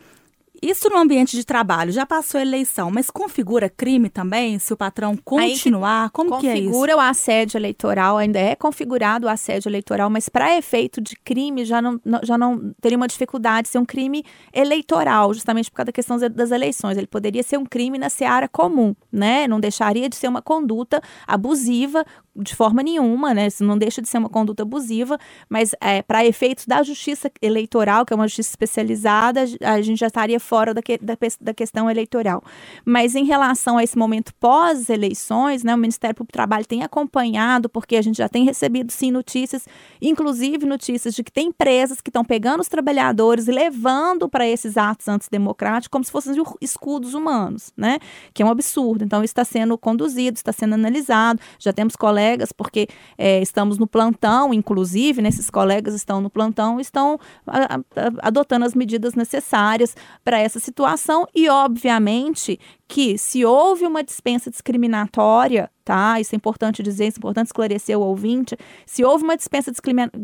isso 0.61 0.89
no 0.89 0.97
ambiente 0.97 1.35
de 1.35 1.45
trabalho, 1.45 1.91
já 1.91 2.05
passou 2.05 2.39
a 2.39 2.41
eleição, 2.41 2.91
mas 2.91 3.09
configura 3.09 3.69
crime 3.69 4.09
também 4.09 4.59
se 4.59 4.73
o 4.73 4.77
patrão 4.77 5.17
continuar? 5.17 6.09
Como 6.11 6.39
que 6.39 6.47
é 6.47 6.57
isso? 6.57 6.65
Configura 6.65 6.97
o 6.97 6.99
assédio 6.99 7.57
eleitoral, 7.57 8.17
ainda 8.17 8.39
é 8.39 8.55
configurado 8.55 9.27
o 9.27 9.29
assédio 9.29 9.69
eleitoral, 9.69 10.09
mas 10.09 10.29
para 10.29 10.57
efeito 10.57 11.01
de 11.01 11.15
crime 11.15 11.65
já 11.65 11.81
não, 11.81 11.99
já 12.23 12.37
não 12.37 12.73
teria 12.81 12.97
uma 12.97 13.07
dificuldade 13.07 13.63
de 13.63 13.69
ser 13.69 13.79
um 13.79 13.85
crime 13.85 14.23
eleitoral, 14.53 15.33
justamente 15.33 15.69
por 15.69 15.77
causa 15.77 15.87
da 15.87 15.91
questão 15.91 16.17
das 16.17 16.51
eleições. 16.51 16.97
Ele 16.97 17.07
poderia 17.07 17.43
ser 17.43 17.57
um 17.57 17.65
crime 17.65 17.97
na 17.97 18.09
seara 18.09 18.47
comum, 18.47 18.95
né? 19.11 19.47
Não 19.47 19.59
deixaria 19.59 20.09
de 20.09 20.15
ser 20.15 20.27
uma 20.27 20.41
conduta 20.41 21.01
abusiva 21.27 22.05
de 22.35 22.53
forma 22.53 22.83
nenhuma, 22.83 23.33
né? 23.33 23.47
Isso 23.47 23.63
não 23.63 23.77
deixa 23.77 24.01
de 24.01 24.09
ser 24.09 24.17
uma 24.17 24.29
conduta 24.29 24.63
abusiva, 24.63 25.17
mas 25.49 25.71
é, 25.79 26.01
para 26.01 26.25
efeitos 26.25 26.65
da 26.65 26.83
justiça 26.83 27.31
eleitoral, 27.41 28.05
que 28.05 28.11
é 28.11 28.15
uma 28.15 28.27
justiça 28.27 28.49
especializada, 28.49 29.45
a 29.61 29.81
gente 29.81 29.99
já 29.99 30.07
estaria 30.07 30.39
fora 30.39 30.73
da, 30.73 30.81
que, 30.81 30.97
da, 30.97 31.15
da 31.39 31.53
questão 31.53 31.89
eleitoral. 31.89 32.43
Mas 32.83 33.15
em 33.15 33.23
relação 33.23 33.77
a 33.77 33.83
esse 33.83 33.97
momento 33.97 34.33
pós-eleições, 34.35 35.63
né, 35.63 35.73
o 35.73 35.77
Ministério 35.77 36.15
Público 36.15 36.33
do 36.33 36.35
Trabalho 36.35 36.65
tem 36.65 36.83
acompanhado, 36.83 37.69
porque 37.69 37.95
a 37.95 38.01
gente 38.01 38.17
já 38.17 38.27
tem 38.27 38.43
recebido 38.43 38.91
sim 38.91 39.11
notícias, 39.11 39.65
inclusive 40.01 40.65
notícias 40.65 41.15
de 41.15 41.23
que 41.23 41.31
tem 41.31 41.47
empresas 41.47 42.01
que 42.01 42.09
estão 42.09 42.25
pegando 42.25 42.59
os 42.59 42.67
trabalhadores 42.67 43.47
e 43.47 43.51
levando 43.51 44.27
para 44.27 44.45
esses 44.45 44.75
atos 44.77 45.07
antidemocráticos 45.07 45.87
como 45.87 46.03
se 46.03 46.11
fossem 46.11 46.35
escudos 46.59 47.13
humanos, 47.13 47.71
né? 47.77 47.99
Que 48.33 48.43
é 48.43 48.45
um 48.45 48.49
absurdo. 48.49 49.05
Então, 49.05 49.23
isso 49.23 49.31
está 49.31 49.45
sendo 49.45 49.77
conduzido, 49.77 50.35
está 50.35 50.51
sendo 50.51 50.73
analisado. 50.73 51.39
Já 51.59 51.71
temos 51.71 51.95
colegas 51.95 52.24
colegas, 52.25 52.51
porque 52.51 52.87
é, 53.17 53.41
estamos 53.41 53.77
no 53.77 53.87
plantão, 53.87 54.53
inclusive, 54.53 55.21
né, 55.21 55.29
esses 55.29 55.49
colegas 55.49 55.93
estão 55.93 56.19
no 56.19 56.29
plantão, 56.29 56.79
estão 56.79 57.19
a, 57.45 57.75
a, 57.75 57.79
adotando 58.27 58.65
as 58.65 58.73
medidas 58.73 59.13
necessárias 59.13 59.95
para 60.23 60.39
essa 60.39 60.59
situação 60.59 61.27
e, 61.33 61.47
obviamente, 61.47 62.59
que 62.87 63.17
se 63.17 63.45
houve 63.45 63.85
uma 63.85 64.03
dispensa 64.03 64.49
discriminatória 64.49 65.69
tá? 65.85 66.19
Isso 66.19 66.33
é 66.33 66.37
importante 66.37 66.81
dizer, 66.81 67.05
isso 67.07 67.17
é 67.17 67.19
importante 67.19 67.45
esclarecer 67.45 67.97
o 67.97 68.01
ouvinte. 68.01 68.57
Se 68.87 69.05
houve 69.05 69.23
uma 69.23 69.37
dispensa 69.37 69.71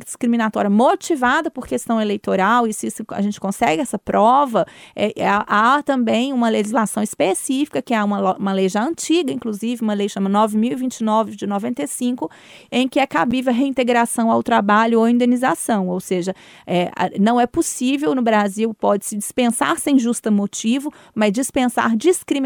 discriminatória 0.04 0.70
motivada 0.70 1.52
por 1.52 1.68
questão 1.68 2.02
eleitoral, 2.02 2.66
e 2.66 2.74
se 2.74 2.88
isso, 2.88 3.04
a 3.10 3.22
gente 3.22 3.40
consegue 3.40 3.80
essa 3.80 4.00
prova, 4.00 4.66
é, 4.96 5.14
é, 5.16 5.28
há 5.28 5.82
também 5.86 6.34
uma 6.34 6.50
legislação 6.50 7.04
específica, 7.04 7.80
que 7.80 7.94
é 7.94 8.04
uma, 8.04 8.36
uma 8.38 8.52
lei 8.52 8.68
já 8.68 8.84
antiga, 8.84 9.32
inclusive, 9.32 9.84
uma 9.84 9.94
lei 9.94 10.10
chama 10.10 10.30
9.029 10.30 11.36
de 11.36 11.46
95, 11.46 12.30
em 12.72 12.88
que 12.88 13.00
é 13.00 13.06
cabível 13.06 13.54
a 13.54 13.56
reintegração 13.56 14.32
ao 14.32 14.42
trabalho 14.42 15.00
ou 15.00 15.08
indenização, 15.08 15.88
ou 15.88 16.00
seja, 16.00 16.34
é, 16.66 16.90
não 17.20 17.40
é 17.40 17.46
possível 17.46 18.16
no 18.16 18.24
Brasil, 18.24 18.74
pode-se 18.74 19.16
dispensar 19.16 19.78
sem 19.80 20.00
justa 20.00 20.32
motivo, 20.32 20.92
mas 21.14 21.32
dispensar 21.32 21.96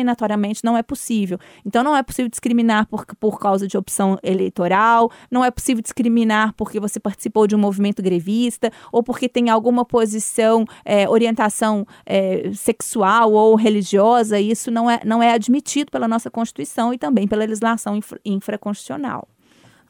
discriminatoriamente 0.06 0.64
não 0.64 0.78
é 0.78 0.84
possível. 0.84 1.40
Então, 1.66 1.84
não 1.84 1.96
é 1.96 2.04
possível 2.04 2.30
discriminar 2.30 2.88
por 2.88 3.06
por, 3.20 3.40
causa 3.40 3.68
de 3.68 3.78
opção 3.78 4.18
eleitoral, 4.24 5.12
não 5.30 5.44
é 5.44 5.52
possível 5.52 5.82
discriminar 5.82 6.54
porque 6.54 6.80
você 6.80 7.00
participou 7.00 7.48
de 7.48 7.56
um 7.56 7.60
movimento 7.60 8.02
grevista 8.02 8.72
ou 8.92 9.04
porque 9.04 9.28
tem 9.28 9.50
alguma 9.50 9.86
posição, 9.86 10.66
é, 10.84 11.08
orientação 11.10 11.86
é, 12.06 12.52
sexual 12.54 13.32
ou 13.32 13.56
religiosa, 13.56 14.40
isso 14.40 14.72
não 14.72 14.90
é, 14.90 15.00
não 15.06 15.22
é 15.22 15.32
admitido 15.32 15.92
pela 15.92 16.08
nossa 16.08 16.30
Constituição 16.30 16.94
e 16.94 16.98
também 16.98 17.28
pela 17.28 17.44
legislação 17.44 17.96
infra, 17.96 18.20
infraconstitucional. 18.26 19.28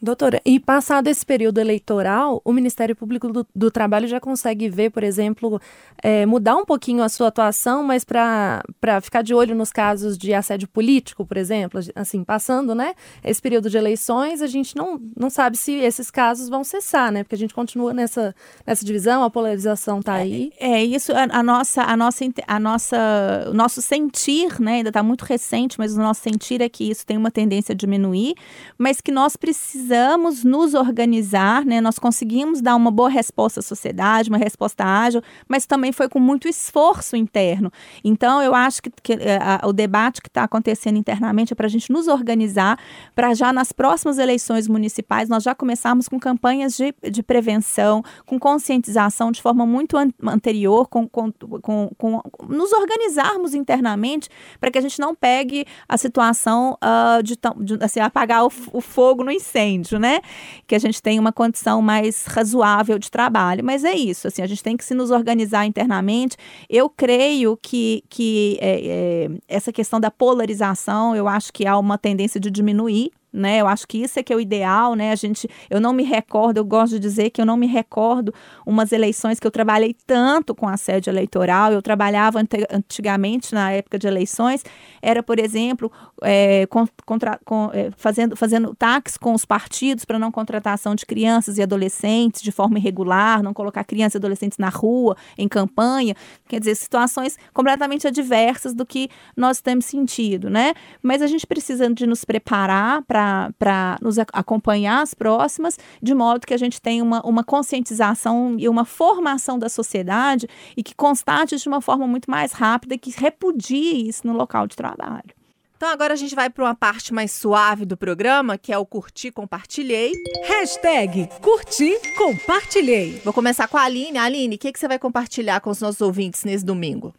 Doutora, 0.02 0.42
e 0.46 0.60
passado 0.60 1.08
esse 1.08 1.26
período 1.26 1.58
eleitoral, 1.60 2.42
o 2.44 2.52
Ministério 2.52 2.96
Público 2.96 3.32
do, 3.32 3.48
do 3.56 3.72
Trabalho 3.72 4.08
já 4.08 4.20
consegue 4.20 4.68
ver, 4.68 4.90
por 4.90 5.04
exemplo, 5.04 5.60
é, 6.04 6.26
mudar 6.26 6.58
um 6.58 6.66
pouquinho 6.66 7.02
a 7.02 7.08
sua 7.08 7.30
atuação, 7.30 7.82
mas 7.82 8.04
para 8.04 8.62
ficar 9.02 9.22
de 9.22 9.34
olho 9.34 9.56
nos 9.56 9.72
casos 9.72 10.18
de 10.18 10.34
assédio 10.34 10.68
político, 10.68 11.26
por 11.26 11.38
exemplo, 11.38 11.80
assim, 11.96 12.26
passando 12.26 12.76
né, 12.76 12.94
esse 13.24 13.42
período 13.42 13.70
de 13.70 13.78
eleições, 13.78 14.42
a 14.42 14.48
gente 14.48 14.76
não, 14.76 15.00
não 15.16 15.30
sabe 15.30 15.58
se 15.58 15.72
esses 15.72 16.12
casos 16.12 16.50
vão 16.50 16.64
cessar, 16.64 17.10
né? 17.12 17.24
Porque 17.24 17.36
a 17.36 17.40
gente 17.40 17.54
continua 17.54 17.94
nessa, 17.94 18.36
nessa 18.68 18.84
divisão, 18.84 19.24
a 19.24 19.30
polarização 19.30 20.00
está 20.00 20.16
aí. 20.16 20.52
É, 20.60 20.72
é 20.72 20.84
isso, 20.84 21.14
a, 21.14 21.40
a, 21.40 21.42
nossa, 21.42 21.84
a 21.84 21.96
nossa, 21.96 22.26
a 22.46 22.60
nossa, 22.60 23.48
o 23.50 23.54
nosso 23.54 23.82
sentir, 23.82 24.60
né, 24.60 24.76
ainda 24.76 24.90
está 24.90 25.02
muito 25.02 25.24
recente, 25.24 25.80
mas 25.80 25.96
o 25.96 26.00
nosso 26.00 26.22
sentir 26.22 26.62
é 26.62 26.68
que 26.68 26.84
isso 26.84 27.06
tem 27.06 27.16
uma 27.16 27.32
tendência 27.32 27.72
a 27.72 27.76
diminuir, 27.76 28.36
mas 28.78 29.00
que 29.00 29.12
nós 29.12 29.38
precisamos 29.38 29.85
precisamos 29.86 30.44
nos 30.44 30.74
organizar, 30.74 31.64
né? 31.64 31.80
Nós 31.80 32.00
conseguimos 32.00 32.60
dar 32.60 32.76
uma 32.76 32.90
boa 32.90 33.10
resposta 33.10 33.60
à 33.60 33.64
sociedade, 33.64 34.30
uma 34.30 34.38
resposta 34.38 34.84
ágil, 34.84 35.22
mas 35.48 35.68
também 35.68 35.92
foi 35.92 36.10
com 36.10 36.20
muito 36.20 36.48
esforço 36.48 37.16
interno. 37.16 37.72
Então, 38.04 38.42
eu 38.42 38.56
acho 38.56 38.82
que, 38.82 38.90
que 39.04 39.14
eh, 39.14 39.38
a, 39.40 39.68
o 39.68 39.72
debate 39.72 40.24
que 40.24 40.28
está 40.28 40.44
acontecendo 40.44 40.98
internamente 40.98 41.54
é 41.54 41.56
para 41.56 41.68
a 41.68 41.70
gente 41.70 41.92
nos 41.92 42.08
organizar, 42.08 42.80
para 43.14 43.36
já 43.36 43.54
nas 43.54 43.72
próximas 43.72 44.18
eleições 44.18 44.68
municipais 44.68 45.30
nós 45.30 45.44
já 45.44 45.54
começarmos 45.54 46.08
com 46.08 46.20
campanhas 46.20 46.76
de, 46.76 46.94
de 47.12 47.22
prevenção, 47.22 48.04
com 48.26 48.40
conscientização 48.40 49.32
de 49.32 49.40
forma 49.40 49.68
muito 49.68 49.98
an 49.98 50.10
anterior, 50.28 50.88
com, 50.88 51.08
com, 51.08 51.32
com, 51.62 51.92
com, 51.96 52.22
nos 52.50 52.74
organizarmos 52.74 53.54
internamente 53.54 54.30
para 54.60 54.72
que 54.72 54.80
a 54.80 54.82
gente 54.82 55.00
não 55.00 55.14
pegue 55.14 55.64
a 55.88 55.96
situação 55.96 56.76
uh, 56.84 57.22
de, 57.22 57.36
de 57.36 57.84
assim, 57.84 58.00
apagar 58.00 58.44
o, 58.46 58.52
o 58.74 58.82
fogo 58.82 59.24
no 59.24 59.32
incêndio 59.32 59.75
incêndio, 59.76 60.00
né? 60.00 60.22
Que 60.66 60.76
a 60.76 60.80
gente 60.80 61.02
tem 61.02 61.20
uma 61.20 61.32
condição 61.32 61.82
mais 61.82 62.26
razoável 62.26 62.98
de 62.98 63.12
trabalho. 63.12 63.64
Mas 63.64 63.84
é 63.84 63.94
isso, 63.94 64.28
assim, 64.28 64.42
a 64.42 64.48
gente 64.48 64.64
tem 64.64 64.78
que 64.78 64.84
se 64.84 64.94
nos 64.94 65.12
organizar 65.12 65.66
internamente. 65.66 66.38
Eu 66.70 66.90
creio 66.90 67.58
que, 67.62 68.04
que 68.10 68.58
é, 68.62 68.80
é, 68.86 69.30
essa 69.48 69.72
questão 69.72 70.00
da 70.00 70.10
polarização, 70.10 71.16
eu 71.16 71.28
acho 71.28 71.52
que 71.52 71.66
há 71.68 71.78
uma 71.78 71.98
tendência 71.98 72.40
de 72.40 72.50
diminuir 72.50 73.12
né? 73.36 73.62
Eu 73.62 73.68
acho 73.68 73.88
que 73.88 73.98
isso 73.98 74.20
é 74.20 74.24
que 74.24 74.32
é 74.32 74.36
o 74.36 74.40
ideal, 74.40 74.96
né? 74.96 75.12
A 75.12 75.16
gente, 75.16 75.48
eu 75.70 75.80
não 75.80 75.94
me 75.94 76.04
recordo, 76.04 76.58
eu 76.58 76.66
gosto 76.66 76.94
de 76.94 77.00
dizer 77.00 77.30
que 77.30 77.42
eu 77.42 77.46
não 77.46 77.58
me 77.58 77.68
recordo 77.68 78.34
umas 78.66 78.92
eleições 78.92 79.40
que 79.40 79.46
eu 79.46 79.52
trabalhei 79.52 79.96
tanto 80.06 80.56
com 80.56 80.68
assédio 80.68 81.12
eleitoral. 81.12 81.72
Eu 81.72 81.82
trabalhava 81.82 82.40
antigamente 82.72 83.54
na 83.54 83.72
época 83.72 84.00
de 84.00 84.08
eleições, 84.08 84.64
era 85.02 85.22
por 85.22 85.40
exemplo 85.40 85.92
é, 86.22 86.68
contra, 87.06 87.40
com, 87.44 87.70
é, 87.74 87.92
fazendo 87.98 88.36
fazendo 88.36 88.76
táxi 88.76 89.20
com 89.20 89.34
os 89.34 89.46
partidos 89.46 90.06
para 90.06 90.18
não 90.18 90.32
contratação 90.32 90.96
de 90.96 91.06
crianças 91.06 91.58
e 91.58 91.62
adolescentes 91.62 92.42
de 92.42 92.52
forma 92.52 92.78
irregular, 92.78 93.44
não 93.44 93.54
colocar 93.54 93.84
crianças 93.84 94.16
e 94.16 94.18
adolescentes 94.18 94.58
na 94.58 94.70
rua 94.70 95.16
em 95.38 95.48
campanha, 95.48 96.16
quer 96.48 96.60
dizer 96.60 96.76
situações 96.76 97.38
completamente 97.54 98.08
adversas 98.08 98.74
do 98.74 98.86
que 98.86 99.10
nós 99.36 99.62
temos 99.62 99.86
sentido, 99.86 100.50
né? 100.50 100.74
Mas 101.02 101.22
a 101.22 101.28
gente 101.28 101.46
precisa 101.46 101.90
de 101.94 102.06
nos 102.06 102.24
preparar 102.24 103.02
para 103.04 103.25
para 103.58 103.98
nos 104.02 104.18
acompanhar 104.20 105.02
as 105.02 105.14
próximas, 105.14 105.78
de 106.02 106.14
modo 106.14 106.46
que 106.46 106.54
a 106.54 106.58
gente 106.58 106.82
tenha 106.82 107.04
uma, 107.04 107.22
uma 107.26 107.44
conscientização 107.44 108.56
e 108.58 108.68
uma 108.68 108.86
formação 108.86 109.60
da 109.60 109.70
sociedade 109.70 110.48
e 110.76 110.84
que 110.84 110.96
constate 110.96 111.58
de 111.58 111.68
uma 111.68 111.82
forma 111.82 112.08
muito 112.08 112.30
mais 112.30 112.52
rápida 112.52 112.98
que 112.98 113.12
repudie 113.12 114.08
isso 114.08 114.26
no 114.26 114.34
local 114.34 114.68
de 114.68 114.76
trabalho. 114.76 115.36
Então 115.78 115.90
agora 115.90 116.14
a 116.14 116.16
gente 116.16 116.34
vai 116.34 116.50
para 116.50 116.64
uma 116.64 116.74
parte 116.74 117.14
mais 117.14 117.32
suave 117.32 117.86
do 117.86 117.98
programa, 117.98 118.58
que 118.58 118.72
é 118.72 118.78
o 118.78 118.86
curti, 118.86 119.30
compartilhei. 119.30 120.14
Hashtag 120.46 121.28
curti, 121.42 121.94
compartilhei. 122.18 123.22
Vou 123.26 123.34
começar 123.34 123.68
com 123.68 123.78
a 123.78 123.84
Aline. 123.84 124.18
Aline, 124.18 124.56
o 124.56 124.58
que, 124.58 124.72
que 124.72 124.80
você 124.80 124.88
vai 124.88 124.98
compartilhar 124.98 125.60
com 125.60 125.70
os 125.70 125.82
nossos 125.82 126.00
ouvintes 126.00 126.46
nesse 126.46 126.64
domingo? 126.64 127.14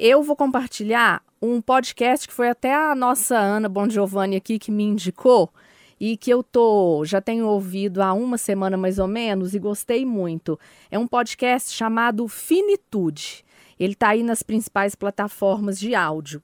Eu 0.00 0.22
vou 0.22 0.36
compartilhar 0.36 1.20
um 1.42 1.60
podcast 1.60 2.28
que 2.28 2.32
foi 2.32 2.48
até 2.48 2.72
a 2.72 2.94
nossa 2.94 3.36
Ana 3.36 3.68
Bon 3.68 3.90
Giovanni 3.90 4.36
aqui 4.36 4.56
que 4.56 4.70
me 4.70 4.84
indicou 4.84 5.52
e 5.98 6.16
que 6.16 6.30
eu 6.30 6.40
tô 6.40 7.04
já 7.04 7.20
tenho 7.20 7.48
ouvido 7.48 8.00
há 8.00 8.12
uma 8.12 8.38
semana 8.38 8.76
mais 8.76 9.00
ou 9.00 9.08
menos 9.08 9.56
e 9.56 9.58
gostei 9.58 10.06
muito. 10.06 10.56
É 10.88 10.96
um 10.96 11.06
podcast 11.08 11.74
chamado 11.74 12.28
Finitude. 12.28 13.44
Ele 13.76 13.94
está 13.94 14.10
aí 14.10 14.22
nas 14.22 14.40
principais 14.40 14.94
plataformas 14.94 15.80
de 15.80 15.96
áudio. 15.96 16.40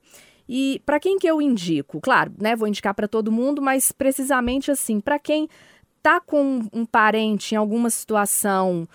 E 0.48 0.82
para 0.84 0.98
quem 0.98 1.16
que 1.16 1.28
eu 1.28 1.40
indico? 1.40 2.00
Claro, 2.00 2.32
né, 2.40 2.56
vou 2.56 2.66
indicar 2.66 2.92
para 2.92 3.06
todo 3.06 3.30
mundo, 3.30 3.62
mas 3.62 3.92
precisamente 3.92 4.72
assim, 4.72 4.98
para 4.98 5.16
quem 5.16 5.48
tá 6.02 6.18
com 6.18 6.68
um 6.72 6.84
parente 6.84 7.54
em 7.54 7.56
alguma 7.56 7.88
situação 7.88 8.88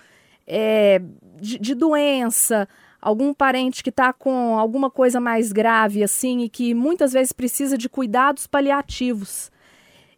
é, 0.46 1.00
de, 1.40 1.58
de 1.58 1.74
doença, 1.74 2.68
algum 3.00 3.32
parente 3.32 3.82
que 3.82 3.90
está 3.90 4.12
com 4.12 4.58
alguma 4.58 4.90
coisa 4.90 5.20
mais 5.20 5.52
grave 5.52 6.02
assim 6.02 6.40
e 6.40 6.48
que 6.48 6.74
muitas 6.74 7.12
vezes 7.12 7.32
precisa 7.32 7.76
de 7.78 7.88
cuidados 7.88 8.46
paliativos. 8.46 9.50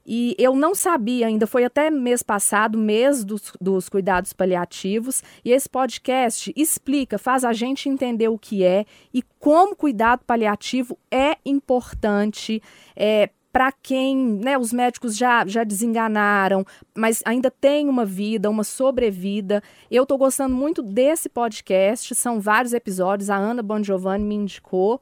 E 0.04 0.34
eu 0.36 0.56
não 0.56 0.74
sabia 0.74 1.28
ainda, 1.28 1.46
foi 1.46 1.64
até 1.64 1.88
mês 1.88 2.22
passado, 2.22 2.76
mês 2.76 3.24
dos, 3.24 3.52
dos 3.60 3.88
cuidados 3.88 4.32
paliativos, 4.32 5.22
e 5.44 5.52
esse 5.52 5.68
podcast 5.68 6.52
explica, 6.56 7.18
faz 7.18 7.44
a 7.44 7.52
gente 7.52 7.88
entender 7.88 8.28
o 8.28 8.38
que 8.38 8.64
é 8.64 8.84
e 9.14 9.22
como 9.38 9.76
cuidado 9.76 10.24
paliativo 10.26 10.98
é 11.08 11.36
importante 11.44 12.60
é, 12.96 13.30
para 13.52 13.70
quem 13.70 14.16
né, 14.16 14.56
os 14.56 14.72
médicos 14.72 15.16
já, 15.16 15.46
já 15.46 15.62
desenganaram, 15.62 16.64
mas 16.94 17.22
ainda 17.24 17.50
tem 17.50 17.88
uma 17.88 18.04
vida, 18.04 18.48
uma 18.48 18.64
sobrevida. 18.64 19.62
Eu 19.90 20.04
estou 20.04 20.16
gostando 20.16 20.54
muito 20.54 20.82
desse 20.82 21.28
podcast, 21.28 22.14
são 22.14 22.40
vários 22.40 22.72
episódios, 22.72 23.28
a 23.28 23.36
Ana 23.36 23.62
Bon 23.62 23.82
Giovanni 23.82 24.24
me 24.24 24.34
indicou. 24.36 25.00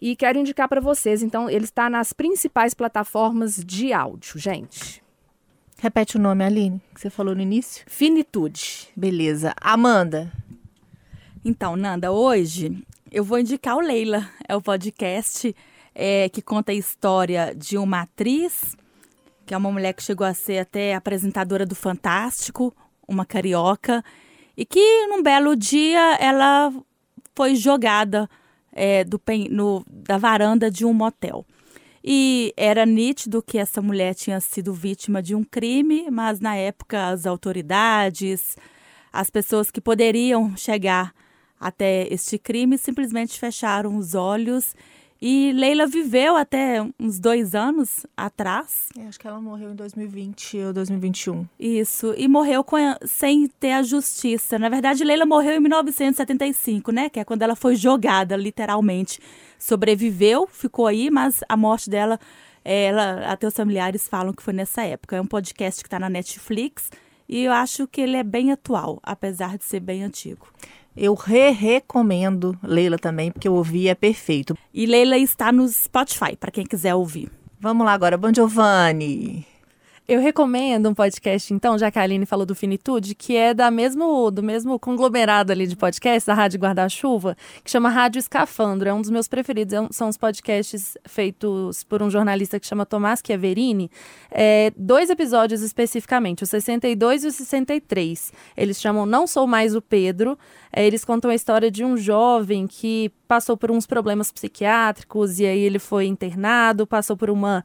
E 0.00 0.14
quero 0.16 0.38
indicar 0.38 0.68
para 0.68 0.80
vocês, 0.80 1.22
então, 1.22 1.48
ele 1.48 1.64
está 1.64 1.88
nas 1.88 2.12
principais 2.12 2.74
plataformas 2.74 3.56
de 3.64 3.92
áudio, 3.92 4.38
gente. 4.38 5.02
Repete 5.78 6.16
o 6.16 6.20
nome, 6.20 6.44
Aline, 6.44 6.80
que 6.94 7.00
você 7.00 7.08
falou 7.08 7.34
no 7.34 7.40
início. 7.40 7.84
Finitude. 7.86 8.88
Beleza. 8.96 9.54
Amanda. 9.60 10.32
Então, 11.44 11.76
Nanda, 11.76 12.10
hoje 12.10 12.82
eu 13.10 13.22
vou 13.22 13.38
indicar 13.38 13.76
o 13.76 13.80
Leila. 13.80 14.28
É 14.48 14.56
o 14.56 14.60
podcast 14.60 15.54
é, 15.98 16.28
que 16.28 16.42
conta 16.42 16.72
a 16.72 16.74
história 16.74 17.54
de 17.56 17.78
uma 17.78 18.02
atriz, 18.02 18.76
que 19.46 19.54
é 19.54 19.56
uma 19.56 19.72
mulher 19.72 19.94
que 19.94 20.02
chegou 20.02 20.26
a 20.26 20.34
ser 20.34 20.58
até 20.58 20.94
apresentadora 20.94 21.64
do 21.64 21.74
Fantástico, 21.74 22.74
uma 23.08 23.24
carioca, 23.24 24.04
e 24.54 24.66
que 24.66 25.06
num 25.06 25.22
belo 25.22 25.56
dia 25.56 26.18
ela 26.20 26.70
foi 27.34 27.54
jogada 27.54 28.28
é, 28.72 29.04
do, 29.04 29.18
no, 29.50 29.82
da 29.88 30.18
varanda 30.18 30.70
de 30.70 30.84
um 30.84 30.92
motel. 30.92 31.46
E 32.04 32.52
era 32.58 32.84
nítido 32.84 33.42
que 33.42 33.56
essa 33.56 33.80
mulher 33.80 34.14
tinha 34.14 34.38
sido 34.38 34.74
vítima 34.74 35.22
de 35.22 35.34
um 35.34 35.42
crime, 35.42 36.10
mas 36.10 36.40
na 36.40 36.56
época 36.56 37.08
as 37.08 37.24
autoridades, 37.24 38.54
as 39.10 39.30
pessoas 39.30 39.70
que 39.70 39.80
poderiam 39.80 40.54
chegar 40.58 41.14
até 41.58 42.06
este 42.12 42.38
crime 42.38 42.76
simplesmente 42.76 43.38
fecharam 43.40 43.96
os 43.96 44.14
olhos 44.14 44.74
e 45.20 45.52
Leila 45.52 45.86
viveu 45.86 46.36
até 46.36 46.86
uns 47.00 47.18
dois 47.18 47.54
anos 47.54 48.06
atrás. 48.16 48.88
É, 48.98 49.06
acho 49.06 49.18
que 49.18 49.26
ela 49.26 49.40
morreu 49.40 49.72
em 49.72 49.74
2020 49.74 50.58
ou 50.58 50.72
2021. 50.72 51.46
Isso, 51.58 52.14
e 52.16 52.28
morreu 52.28 52.64
a, 52.72 53.06
sem 53.06 53.48
ter 53.48 53.72
a 53.72 53.82
justiça. 53.82 54.58
Na 54.58 54.68
verdade, 54.68 55.04
Leila 55.04 55.24
morreu 55.24 55.54
em 55.54 55.60
1975, 55.60 56.92
né? 56.92 57.08
Que 57.08 57.20
é 57.20 57.24
quando 57.24 57.42
ela 57.42 57.56
foi 57.56 57.76
jogada, 57.76 58.36
literalmente. 58.36 59.20
Sobreviveu, 59.58 60.46
ficou 60.46 60.86
aí, 60.86 61.10
mas 61.10 61.40
a 61.48 61.56
morte 61.56 61.88
dela, 61.88 62.20
ela, 62.62 63.26
até 63.26 63.46
os 63.46 63.54
familiares 63.54 64.06
falam 64.06 64.34
que 64.34 64.42
foi 64.42 64.52
nessa 64.52 64.82
época. 64.82 65.16
É 65.16 65.20
um 65.20 65.26
podcast 65.26 65.82
que 65.82 65.86
está 65.86 65.98
na 65.98 66.10
Netflix 66.10 66.90
e 67.28 67.42
eu 67.44 67.52
acho 67.52 67.88
que 67.88 68.00
ele 68.00 68.16
é 68.16 68.22
bem 68.22 68.52
atual, 68.52 69.00
apesar 69.02 69.56
de 69.56 69.64
ser 69.64 69.80
bem 69.80 70.04
antigo. 70.04 70.46
Eu 70.96 71.14
re-recomendo 71.14 72.58
Leila 72.62 72.98
também, 72.98 73.30
porque 73.30 73.46
eu 73.46 73.54
ouvi 73.54 73.88
é 73.88 73.94
perfeito. 73.94 74.56
E 74.72 74.86
Leila 74.86 75.18
está 75.18 75.52
no 75.52 75.68
Spotify, 75.68 76.34
para 76.34 76.50
quem 76.50 76.64
quiser 76.64 76.94
ouvir. 76.94 77.30
Vamos 77.60 77.84
lá 77.84 77.92
agora, 77.92 78.16
Bom 78.16 78.32
Giovanni. 78.32 79.46
Eu 80.08 80.20
recomendo 80.20 80.88
um 80.88 80.94
podcast, 80.94 81.52
então, 81.52 81.76
já 81.76 81.90
que 81.90 81.98
a 81.98 82.02
Aline 82.02 82.24
falou 82.24 82.46
do 82.46 82.54
Finitude, 82.54 83.12
que 83.12 83.34
é 83.34 83.52
da 83.52 83.72
mesmo, 83.72 84.30
do 84.30 84.40
mesmo 84.40 84.78
conglomerado 84.78 85.50
ali 85.50 85.66
de 85.66 85.74
podcast, 85.74 86.24
da 86.24 86.32
Rádio 86.32 86.60
Guarda-Chuva, 86.60 87.36
que 87.64 87.68
chama 87.68 87.88
Rádio 87.88 88.20
Escafandro. 88.20 88.88
É 88.88 88.94
um 88.94 89.00
dos 89.00 89.10
meus 89.10 89.26
preferidos. 89.26 89.74
É 89.74 89.80
um, 89.80 89.88
são 89.90 90.08
os 90.08 90.16
podcasts 90.16 90.96
feitos 91.06 91.82
por 91.82 92.04
um 92.04 92.08
jornalista 92.08 92.60
que 92.60 92.68
chama 92.68 92.86
Tomás 92.86 93.20
Chiaverini. 93.26 93.90
É, 94.30 94.72
dois 94.76 95.10
episódios 95.10 95.60
especificamente, 95.60 96.44
o 96.44 96.46
62 96.46 97.24
e 97.24 97.26
o 97.26 97.32
63. 97.32 98.32
Eles 98.56 98.80
chamam 98.80 99.06
Não 99.06 99.26
Sou 99.26 99.44
Mais 99.44 99.74
o 99.74 99.82
Pedro. 99.82 100.38
É, 100.78 100.86
eles 100.86 101.06
contam 101.06 101.30
a 101.30 101.34
história 101.34 101.70
de 101.70 101.82
um 101.82 101.96
jovem 101.96 102.66
que 102.66 103.10
passou 103.26 103.56
por 103.56 103.70
uns 103.70 103.86
problemas 103.86 104.30
psiquiátricos 104.30 105.40
e 105.40 105.46
aí 105.46 105.58
ele 105.58 105.78
foi 105.78 106.04
internado, 106.04 106.86
passou 106.86 107.16
por 107.16 107.30
uma, 107.30 107.64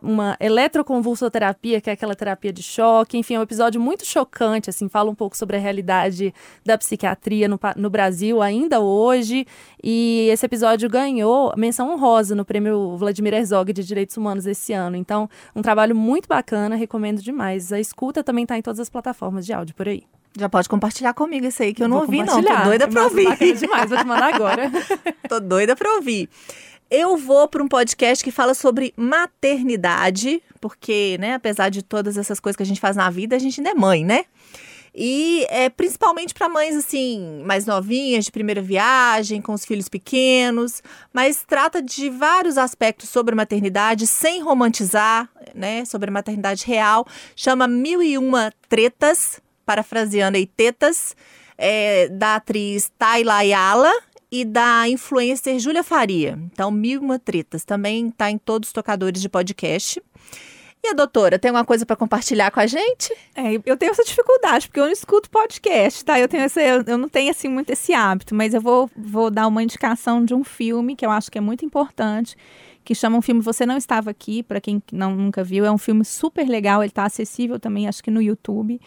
uma 0.00 0.34
eletroconvulsoterapia, 0.40 1.78
que 1.78 1.90
é 1.90 1.92
aquela 1.92 2.14
terapia 2.14 2.50
de 2.50 2.62
choque. 2.62 3.18
Enfim, 3.18 3.34
é 3.34 3.38
um 3.38 3.42
episódio 3.42 3.78
muito 3.78 4.06
chocante, 4.06 4.70
assim, 4.70 4.88
fala 4.88 5.10
um 5.10 5.14
pouco 5.14 5.36
sobre 5.36 5.58
a 5.58 5.60
realidade 5.60 6.32
da 6.64 6.78
psiquiatria 6.78 7.48
no, 7.48 7.60
no 7.76 7.90
Brasil 7.90 8.40
ainda 8.40 8.80
hoje. 8.80 9.46
E 9.84 10.30
esse 10.32 10.46
episódio 10.46 10.88
ganhou 10.88 11.52
menção 11.54 11.92
honrosa 11.92 12.34
no 12.34 12.46
prêmio 12.46 12.96
Vladimir 12.96 13.34
Herzog 13.34 13.74
de 13.74 13.84
Direitos 13.84 14.16
Humanos 14.16 14.46
esse 14.46 14.72
ano. 14.72 14.96
Então, 14.96 15.28
um 15.54 15.60
trabalho 15.60 15.94
muito 15.94 16.26
bacana, 16.26 16.76
recomendo 16.76 17.20
demais. 17.20 17.74
A 17.74 17.78
escuta 17.78 18.24
também 18.24 18.44
está 18.44 18.56
em 18.56 18.62
todas 18.62 18.80
as 18.80 18.88
plataformas 18.88 19.44
de 19.44 19.52
áudio 19.52 19.74
por 19.74 19.86
aí. 19.86 20.04
Já 20.36 20.48
pode 20.48 20.68
compartilhar 20.68 21.14
comigo 21.14 21.46
isso 21.46 21.62
aí 21.62 21.72
que 21.72 21.82
eu 21.82 21.88
não 21.88 21.98
ouvi, 21.98 22.22
não. 22.22 22.42
Tô 22.42 22.64
doida 22.64 22.88
pra 22.88 23.04
ouvir. 23.04 23.56
demais, 23.56 23.88
vou 23.88 23.98
te 23.98 24.04
mandar 24.04 24.34
agora. 24.34 24.70
Tô 25.28 25.40
doida 25.40 25.74
pra 25.74 25.94
ouvir. 25.94 26.28
Eu 26.90 27.16
vou 27.16 27.46
para 27.48 27.62
um 27.62 27.68
podcast 27.68 28.24
que 28.24 28.30
fala 28.30 28.54
sobre 28.54 28.94
maternidade, 28.96 30.42
porque, 30.58 31.18
né, 31.20 31.34
apesar 31.34 31.68
de 31.68 31.82
todas 31.82 32.16
essas 32.16 32.40
coisas 32.40 32.56
que 32.56 32.62
a 32.62 32.66
gente 32.66 32.80
faz 32.80 32.96
na 32.96 33.10
vida, 33.10 33.36
a 33.36 33.38
gente 33.38 33.60
ainda 33.60 33.70
é 33.70 33.74
mãe, 33.74 34.04
né? 34.04 34.24
E 34.94 35.46
é 35.50 35.68
principalmente 35.68 36.32
para 36.32 36.48
mães 36.48 36.74
assim, 36.74 37.42
mais 37.44 37.66
novinhas, 37.66 38.24
de 38.24 38.32
primeira 38.32 38.62
viagem, 38.62 39.40
com 39.40 39.52
os 39.52 39.64
filhos 39.64 39.88
pequenos, 39.88 40.82
mas 41.12 41.44
trata 41.46 41.82
de 41.82 42.08
vários 42.08 42.56
aspectos 42.56 43.08
sobre 43.10 43.34
maternidade, 43.34 44.06
sem 44.06 44.42
romantizar, 44.42 45.28
né, 45.54 45.84
sobre 45.84 46.08
a 46.08 46.12
maternidade 46.12 46.64
real. 46.66 47.06
Chama 47.36 47.68
Mil 47.68 48.02
e 48.02 48.16
Uma 48.16 48.52
Tretas, 48.68 49.40
parafraseando 49.68 50.38
aí, 50.38 50.46
tetas, 50.46 51.14
é, 51.58 52.08
da 52.08 52.36
atriz 52.36 52.90
Tayla 52.98 53.34
Ayala 53.34 53.92
e 54.32 54.42
da 54.42 54.88
influencer 54.88 55.58
Júlia 55.58 55.82
Faria. 55.82 56.38
Então, 56.50 56.70
Mil 56.70 57.02
Uma 57.02 57.18
Tretas 57.18 57.66
também 57.66 58.08
está 58.08 58.30
em 58.30 58.38
todos 58.38 58.70
os 58.70 58.72
tocadores 58.72 59.20
de 59.20 59.28
podcast. 59.28 60.02
E 60.82 60.88
a 60.88 60.94
doutora, 60.94 61.38
tem 61.38 61.50
alguma 61.50 61.66
coisa 61.66 61.84
para 61.84 61.96
compartilhar 61.96 62.50
com 62.50 62.60
a 62.60 62.66
gente? 62.66 63.12
É, 63.34 63.60
eu 63.66 63.76
tenho 63.76 63.90
essa 63.90 64.04
dificuldade, 64.04 64.68
porque 64.68 64.80
eu 64.80 64.86
não 64.86 64.92
escuto 64.92 65.28
podcast, 65.28 66.02
tá? 66.02 66.18
Eu, 66.18 66.28
tenho 66.28 66.44
essa, 66.44 66.62
eu, 66.62 66.96
não 66.96 67.08
tenho, 67.08 67.30
assim, 67.30 67.48
muito 67.48 67.68
esse 67.68 67.92
hábito, 67.92 68.34
mas 68.34 68.54
eu 68.54 68.62
vou, 68.62 68.88
vou 68.96 69.30
dar 69.30 69.48
uma 69.48 69.62
indicação 69.62 70.24
de 70.24 70.32
um 70.32 70.44
filme 70.44 70.96
que 70.96 71.04
eu 71.04 71.10
acho 71.10 71.30
que 71.30 71.36
é 71.36 71.42
muito 71.42 71.62
importante, 71.62 72.34
que 72.82 72.94
chama 72.94 73.18
um 73.18 73.22
filme 73.22 73.42
Você 73.42 73.66
Não 73.66 73.76
Estava 73.76 74.08
Aqui, 74.08 74.42
para 74.42 74.62
quem 74.62 74.82
não, 74.90 75.14
nunca 75.14 75.44
viu. 75.44 75.66
É 75.66 75.70
um 75.70 75.76
filme 75.76 76.06
super 76.06 76.48
legal, 76.48 76.80
ele 76.80 76.90
está 76.90 77.04
acessível 77.04 77.58
também, 77.58 77.86
acho 77.86 78.02
que 78.02 78.10
no 78.10 78.22
YouTube. 78.22 78.80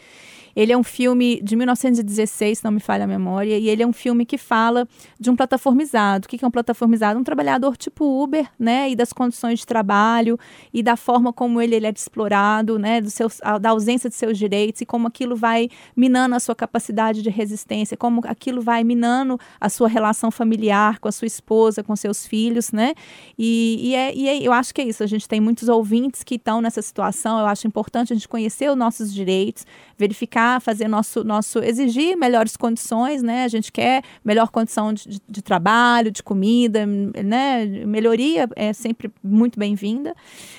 Ele 0.56 0.72
é 0.72 0.78
um 0.78 0.84
filme 0.84 1.40
de 1.42 1.56
1916, 1.56 2.60
se 2.60 2.64
não 2.64 2.72
me 2.72 2.80
falha 2.80 3.06
a 3.06 3.08
memória, 3.08 3.58
e 3.58 3.70
ele 3.70 3.84
é 3.84 3.88
um 3.88 3.94
filme 3.94 4.26
que 4.26 4.38
fala 4.38 4.88
de 5.20 5.30
um 5.30 5.36
plataformizado. 5.36 6.26
O 6.26 6.30
que 6.30 6.44
é 6.44 6.48
um 6.48 6.52
plataformizado? 6.52 7.20
Um 7.20 7.24
trabalhador 7.24 7.78
tipo 7.78 8.24
Uber, 8.24 8.48
né? 8.60 8.90
E 8.90 8.96
das 8.96 9.14
condições 9.14 9.60
de 9.60 9.66
trabalho 9.66 10.38
e 10.74 10.84
da 10.84 10.96
forma 10.96 11.32
como 11.32 11.62
ele, 11.62 11.76
ele 11.76 11.88
é 11.88 11.92
explorado, 11.92 12.78
né? 12.78 13.02
Do 13.02 13.10
seu, 13.10 13.28
da 13.60 13.70
ausência 13.70 14.10
de 14.10 14.16
seus 14.16 14.38
direitos 14.38 14.82
e 14.82 14.86
como 14.86 15.08
aquilo 15.08 15.36
vai 15.36 15.70
minando 15.96 16.36
a 16.36 16.40
sua 16.40 16.56
capacidade 16.56 17.22
de 17.22 17.30
resistência, 17.30 17.96
como 17.96 18.22
aquilo 18.26 18.62
vai 18.62 18.84
minando 18.84 19.40
a 19.60 19.70
sua 19.70 19.88
relação 19.88 20.32
familiar 20.32 21.00
com 21.00 21.08
a 21.08 21.12
sua 21.12 21.26
esposa, 21.26 21.84
com 21.84 21.96
seus 21.96 22.26
filhos, 22.26 22.72
né? 22.72 22.94
E, 23.38 23.90
e, 23.90 23.96
é, 23.96 24.16
e 24.16 24.28
é, 24.28 24.42
eu 24.42 24.52
acho 24.52 24.74
que 24.74 24.82
é 24.82 24.86
isso. 24.86 25.04
A 25.04 25.08
gente 25.08 25.28
tem 25.28 25.40
muitos 25.40 25.70
ouvintes 25.70 26.24
que 26.24 26.36
estão 26.36 26.62
nessa 26.62 26.82
situação. 26.82 27.40
Eu 27.40 27.46
acho 27.46 27.68
importante 27.68 28.14
a 28.14 28.16
gente 28.16 28.28
conhecer 28.28 28.70
os 28.70 28.78
nossos 28.78 29.14
direitos, 29.14 29.66
verificar, 29.98 30.41
fazer 30.60 30.88
nosso, 30.88 31.24
nosso 31.24 31.60
exigir 31.60 32.18
melhores 32.18 32.58
condições, 32.58 33.22
né? 33.22 33.44
A 33.44 33.48
gente 33.48 33.72
quer 33.72 34.04
melhor 34.24 34.50
condição 34.50 34.94
de, 34.94 35.08
de, 35.08 35.22
de 35.28 35.42
trabalho, 35.42 36.12
de 36.12 36.24
comida, 36.24 36.86
né? 36.86 37.66
Melhoria 37.86 38.48
é 38.56 38.74
sempre 38.74 39.12
muito 39.24 39.60
bem-vinda. 39.60 40.16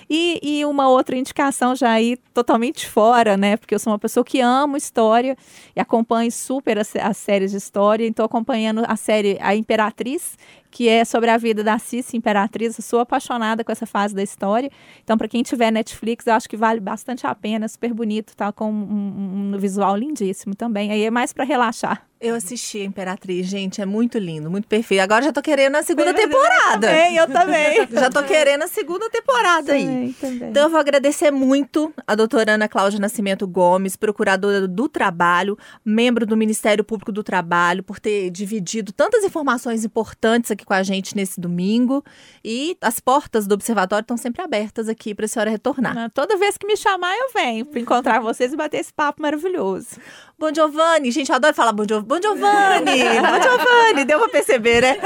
E, 0.09 0.41
e 0.43 0.65
uma 0.65 0.89
outra 0.89 1.17
indicação 1.17 1.75
já 1.75 1.91
aí 1.91 2.17
totalmente 2.35 2.87
fora, 2.87 3.37
né? 3.37 3.57
Porque 3.57 3.75
eu 3.75 3.79
sou 3.79 3.93
uma 3.93 3.99
pessoa 3.99 4.25
que 4.25 4.41
amo 4.41 4.77
história 4.77 5.37
e 5.75 5.81
acompanho 5.81 6.31
super 6.31 6.79
as, 6.79 6.95
as 6.97 7.17
séries 7.17 7.51
de 7.51 7.57
história. 7.57 8.07
Estou 8.07 8.25
acompanhando 8.25 8.83
a 8.87 8.97
série 8.97 9.39
A 9.41 9.55
Imperatriz, 9.55 10.37
que 10.73 10.89
é 10.89 11.05
sobre 11.05 11.31
a 11.31 11.37
vida 11.37 11.63
da 11.63 11.79
Cici 11.79 12.17
Imperatriz. 12.17 12.79
Eu 12.79 12.83
sou 12.83 12.99
apaixonada 12.99 13.63
com 13.63 13.71
essa 13.71 13.87
fase 13.87 14.15
da 14.15 14.23
história. 14.23 14.71
Então, 15.05 15.19
para 15.19 15.29
quem 15.29 15.43
tiver 15.43 15.71
Netflix, 15.71 16.27
eu 16.27 16.33
acho 16.33 16.49
que 16.49 16.57
vale 16.57 16.81
bastante 16.81 17.27
a 17.27 17.35
pena. 17.35 17.69
Super 17.69 17.93
bonito, 17.93 18.35
tá 18.35 18.51
com 18.51 18.73
um, 18.73 19.53
um 19.55 19.59
visual 19.59 19.95
lindíssimo 19.95 20.55
também. 20.57 20.91
Aí 20.91 21.05
é 21.05 21.11
mais 21.11 21.33
para 21.33 21.45
relaxar. 21.45 22.09
Eu 22.23 22.37
assisti 22.37 22.81
a 22.81 22.85
Imperatriz, 22.85 23.49
gente, 23.49 23.83
é 23.83 23.85
muito 23.85 24.17
lindo, 24.17 24.49
muito 24.49 24.69
perfeito. 24.69 25.01
Agora 25.01 25.25
já 25.27 25.33
tô 25.33 25.43
querendo 25.43 25.75
a 25.75 25.83
segunda 25.83 26.15
temporada. 26.15 26.87
Eu 26.87 26.93
também, 26.93 27.17
eu 27.17 27.27
também. 27.27 27.89
já 27.91 28.09
tô 28.09 28.23
querendo 28.23 28.63
a 28.63 28.69
segunda 28.69 29.11
temporada 29.11 29.67
também, 29.67 29.89
aí. 29.89 30.13
Também. 30.13 30.51
Então 30.51 30.63
eu 30.63 30.71
vou 30.71 30.79
agradecer 30.79 31.33
muito 31.33 31.93
a 32.07 32.15
doutora 32.15 32.53
Ana 32.55 32.69
Cláudia 32.69 33.01
Nascimento 33.01 33.45
Gomes, 33.45 33.97
procuradora 33.97 34.69
do 34.69 34.89
Trabalho, 34.89 35.59
membro 35.85 36.25
do 36.25 36.37
Ministério 36.37 36.85
Público 36.85 37.11
do 37.11 37.25
Trabalho, 37.25 37.83
por 37.83 37.99
ter 37.99 38.31
dividido 38.31 38.93
tantas 38.93 39.25
informações 39.25 39.85
importantes 39.85 40.53
aqui 40.53 40.65
com 40.65 40.75
a 40.75 40.85
gente 40.85 41.17
nesse 41.17 41.41
domingo. 41.41 42.05
E 42.45 42.77
as 42.81 43.01
portas 43.01 43.49
do 43.49 43.55
observatório 43.55 44.05
estão 44.05 44.17
sempre 44.17 44.43
abertas 44.43 44.89
aqui 44.89 45.13
para 45.13 45.25
a 45.25 45.29
senhora 45.29 45.51
retornar. 45.51 46.09
Toda 46.13 46.37
vez 46.37 46.57
que 46.57 46.69
me 46.69 46.77
chamar, 46.77 47.17
eu 47.17 47.33
venho 47.35 47.67
para 47.67 47.81
encontrar 47.81 48.21
vocês 48.21 48.53
e 48.53 48.57
bater 48.57 48.79
esse 48.79 48.93
papo 48.93 49.21
maravilhoso. 49.21 49.99
Bom 50.43 50.53
Giovanni, 50.53 51.13
gente, 51.13 51.29
eu 51.29 51.37
adoro 51.37 51.55
falar 51.55 51.73
Bom 51.73 51.85
Giovanni. 51.89 52.09
Bom 52.09 52.21
Giovanni! 52.21 52.99
Bom 52.99 53.43
Giovanni! 53.43 54.05
Deu 54.05 54.19
pra 54.19 54.29
perceber, 54.29 54.83
né? 54.83 54.97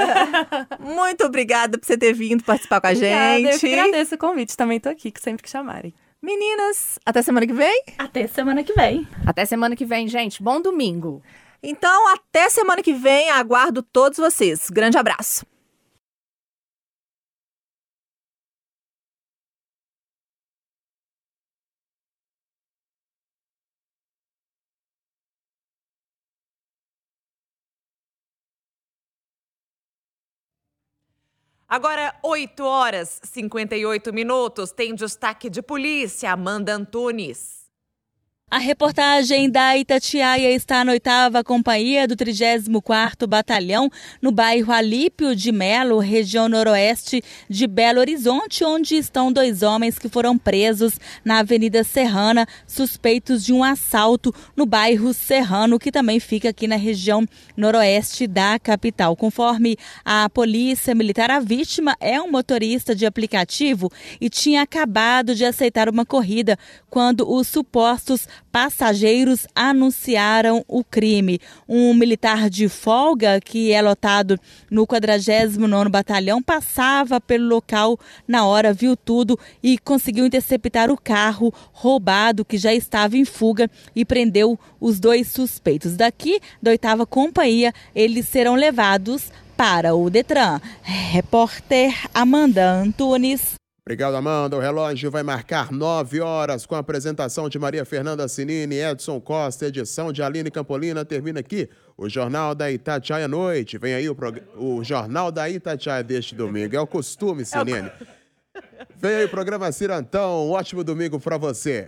Muito 0.81 1.27
obrigada 1.27 1.77
por 1.77 1.85
você 1.85 1.99
ter 1.99 2.14
vindo 2.14 2.42
participar 2.42 2.81
com 2.81 2.87
a 2.87 2.90
Obrigada, 2.92 3.37
gente. 3.37 3.53
Eu 3.53 3.59
que 3.59 3.79
agradeço 3.79 4.14
o 4.14 4.18
convite, 4.18 4.57
também 4.57 4.81
tô 4.81 4.88
aqui, 4.88 5.11
que 5.11 5.20
sempre 5.20 5.42
que 5.42 5.51
chamarem. 5.51 5.92
Meninas, 6.22 6.99
até 7.05 7.20
semana 7.20 7.46
que 7.46 7.53
vem? 7.53 7.83
Até 7.99 8.27
semana 8.27 8.64
que 8.64 8.72
vem. 8.72 9.07
Até 9.27 9.44
semana 9.44 9.77
que 9.77 9.85
vem, 9.85 10.09
gente. 10.09 10.42
Bom 10.42 10.59
domingo. 10.59 11.22
Então, 11.62 12.09
até 12.14 12.49
semana 12.49 12.83
que 12.83 12.94
vem. 12.94 13.29
Aguardo 13.29 13.83
todos 13.83 14.18
vocês. 14.18 14.70
Grande 14.70 14.96
abraço. 14.96 15.44
Agora, 31.68 32.14
8 32.22 32.64
horas 32.64 33.20
e 33.24 33.26
58 33.26 34.12
minutos, 34.12 34.70
tem 34.70 34.94
destaque 34.94 35.50
de 35.50 35.61
polícia, 35.61 36.31
Amanda 36.31 36.72
Antunes. 36.72 37.56
A 38.48 38.59
reportagem 38.59 39.50
da 39.50 39.76
Itatiaia 39.76 40.52
está 40.52 40.85
na 40.85 40.92
oitava 40.92 41.42
companhia 41.42 42.06
do 42.06 42.14
34º 42.14 43.26
Batalhão, 43.26 43.90
no 44.22 44.30
bairro 44.30 44.72
Alípio 44.72 45.35
de 45.35 45.50
Melo, 45.50 45.98
região 45.98 46.48
noroeste 46.48 47.24
de 47.50 47.66
Belo 47.66 47.98
Horizonte, 47.98 48.62
onde 48.62 48.94
estão 48.94 49.32
dois 49.32 49.64
homens 49.64 49.98
que 49.98 50.09
foram 50.09 50.38
presos 50.38 50.92
na 51.24 51.40
Avenida 51.40 51.82
Serrana, 51.82 52.46
suspeitos 52.68 53.44
de 53.44 53.52
um 53.52 53.64
assalto 53.64 54.32
no 54.54 54.64
bairro 54.64 55.12
Serrano, 55.12 55.76
que 55.76 55.90
também 55.90 56.20
fica 56.20 56.50
aqui 56.50 56.68
na 56.68 56.76
região 56.76 57.26
noroeste 57.56 58.28
da 58.28 58.61
capital. 58.61 59.16
Conforme 59.16 59.76
a 60.04 60.30
polícia 60.30 60.94
militar, 60.94 61.32
a 61.32 61.40
vítima 61.40 61.96
é 61.98 62.22
um 62.22 62.30
motorista 62.30 62.94
de 62.94 63.06
aplicativo 63.06 63.90
e 64.20 64.30
tinha 64.30 64.62
acabado 64.62 65.35
de 65.35 65.44
aceitar 65.44 65.88
uma 65.88 66.06
corrida 66.06 66.56
quando 66.88 67.28
os 67.28 67.48
supostos 67.48 68.28
passageiros 68.51 69.46
anunciaram 69.55 70.64
o 70.66 70.83
crime. 70.83 71.38
Um 71.68 71.92
militar 71.94 72.49
de 72.49 72.68
folga, 72.68 73.40
que 73.40 73.72
é 73.72 73.83
lotado 73.83 74.38
no 74.70 74.87
49º 74.87 75.88
Batalhão, 75.88 76.42
passava 76.42 77.20
pelo 77.20 77.49
local 77.49 77.99
na 78.27 78.46
hora, 78.46 78.72
viu 78.72 78.96
tudo 78.96 79.38
e 79.62 79.79
conseguiu 79.79 80.27
interceptar 80.27 80.90
o 80.90 81.01
carro 81.01 81.53
roubado 81.72 82.44
que 82.44 82.57
já 82.57 82.72
estava 82.72 83.16
em 83.16 83.25
fuga 83.25 83.70
e 83.94 84.05
prendeu 84.05 84.59
os 84.81 85.01
dois 85.01 85.29
suspeitos. 85.29 85.96
Daqui, 85.96 86.40
da 86.62 86.70
oitava 86.70 87.07
companhia, 87.07 87.72
eles 87.94 88.29
serão 88.29 88.55
levados 88.55 89.31
para 89.57 89.94
o 89.94 90.11
Detran. 90.11 90.61
Repórter 90.83 91.94
Amanda 92.14 92.70
Antunes. 92.70 93.65
Obrigado, 93.88 94.16
Amanda. 94.16 94.57
O 94.57 94.59
relógio 94.59 95.12
vai 95.12 95.22
marcar 95.22 95.70
9 95.70 96.20
horas 96.20 96.66
com 96.66 96.75
a 96.75 96.79
apresentação 96.81 97.49
de 97.49 97.57
Maria 97.57 97.85
Fernanda 97.85 98.27
Sinini, 98.27 98.75
Edson 98.75 99.20
Costa, 99.20 99.66
edição 99.66 100.12
de 100.12 100.25
Aline 100.25 100.51
Campolina. 100.51 101.05
Termina 101.05 101.38
aqui 101.38 101.70
o 101.96 102.09
Jornal 102.09 102.53
da 102.53 102.68
Itatiaia 102.68 103.27
à 103.27 103.29
Noite. 103.29 103.79
Vem 103.79 103.94
aí 103.94 104.09
o, 104.09 104.14
prog... 104.16 104.42
o 104.57 104.83
Jornal 104.83 105.31
da 105.31 105.49
Itatiaia 105.49 106.03
deste 106.03 106.35
domingo. 106.35 106.75
É 106.75 106.81
o 106.81 106.87
costume, 106.87 107.44
Sinini. 107.44 107.88
Vem 108.96 109.14
aí 109.18 109.25
o 109.27 109.29
programa 109.29 109.70
Cirantão. 109.70 110.49
Um 110.49 110.51
ótimo 110.51 110.83
domingo 110.83 111.20
para 111.20 111.38
você. 111.38 111.87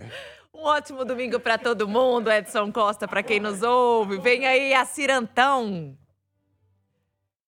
Um 0.53 0.61
ótimo 0.61 1.03
domingo 1.03 1.37
para 1.37 1.57
todo 1.57 1.85
mundo, 1.85 2.31
Edson 2.31 2.71
Costa, 2.71 3.09
para 3.09 3.21
quem 3.21 3.41
nos 3.41 3.61
ouve. 3.61 4.19
Vem 4.19 4.47
aí 4.47 4.73
a 4.73 4.85
Cirantão. 4.85 5.97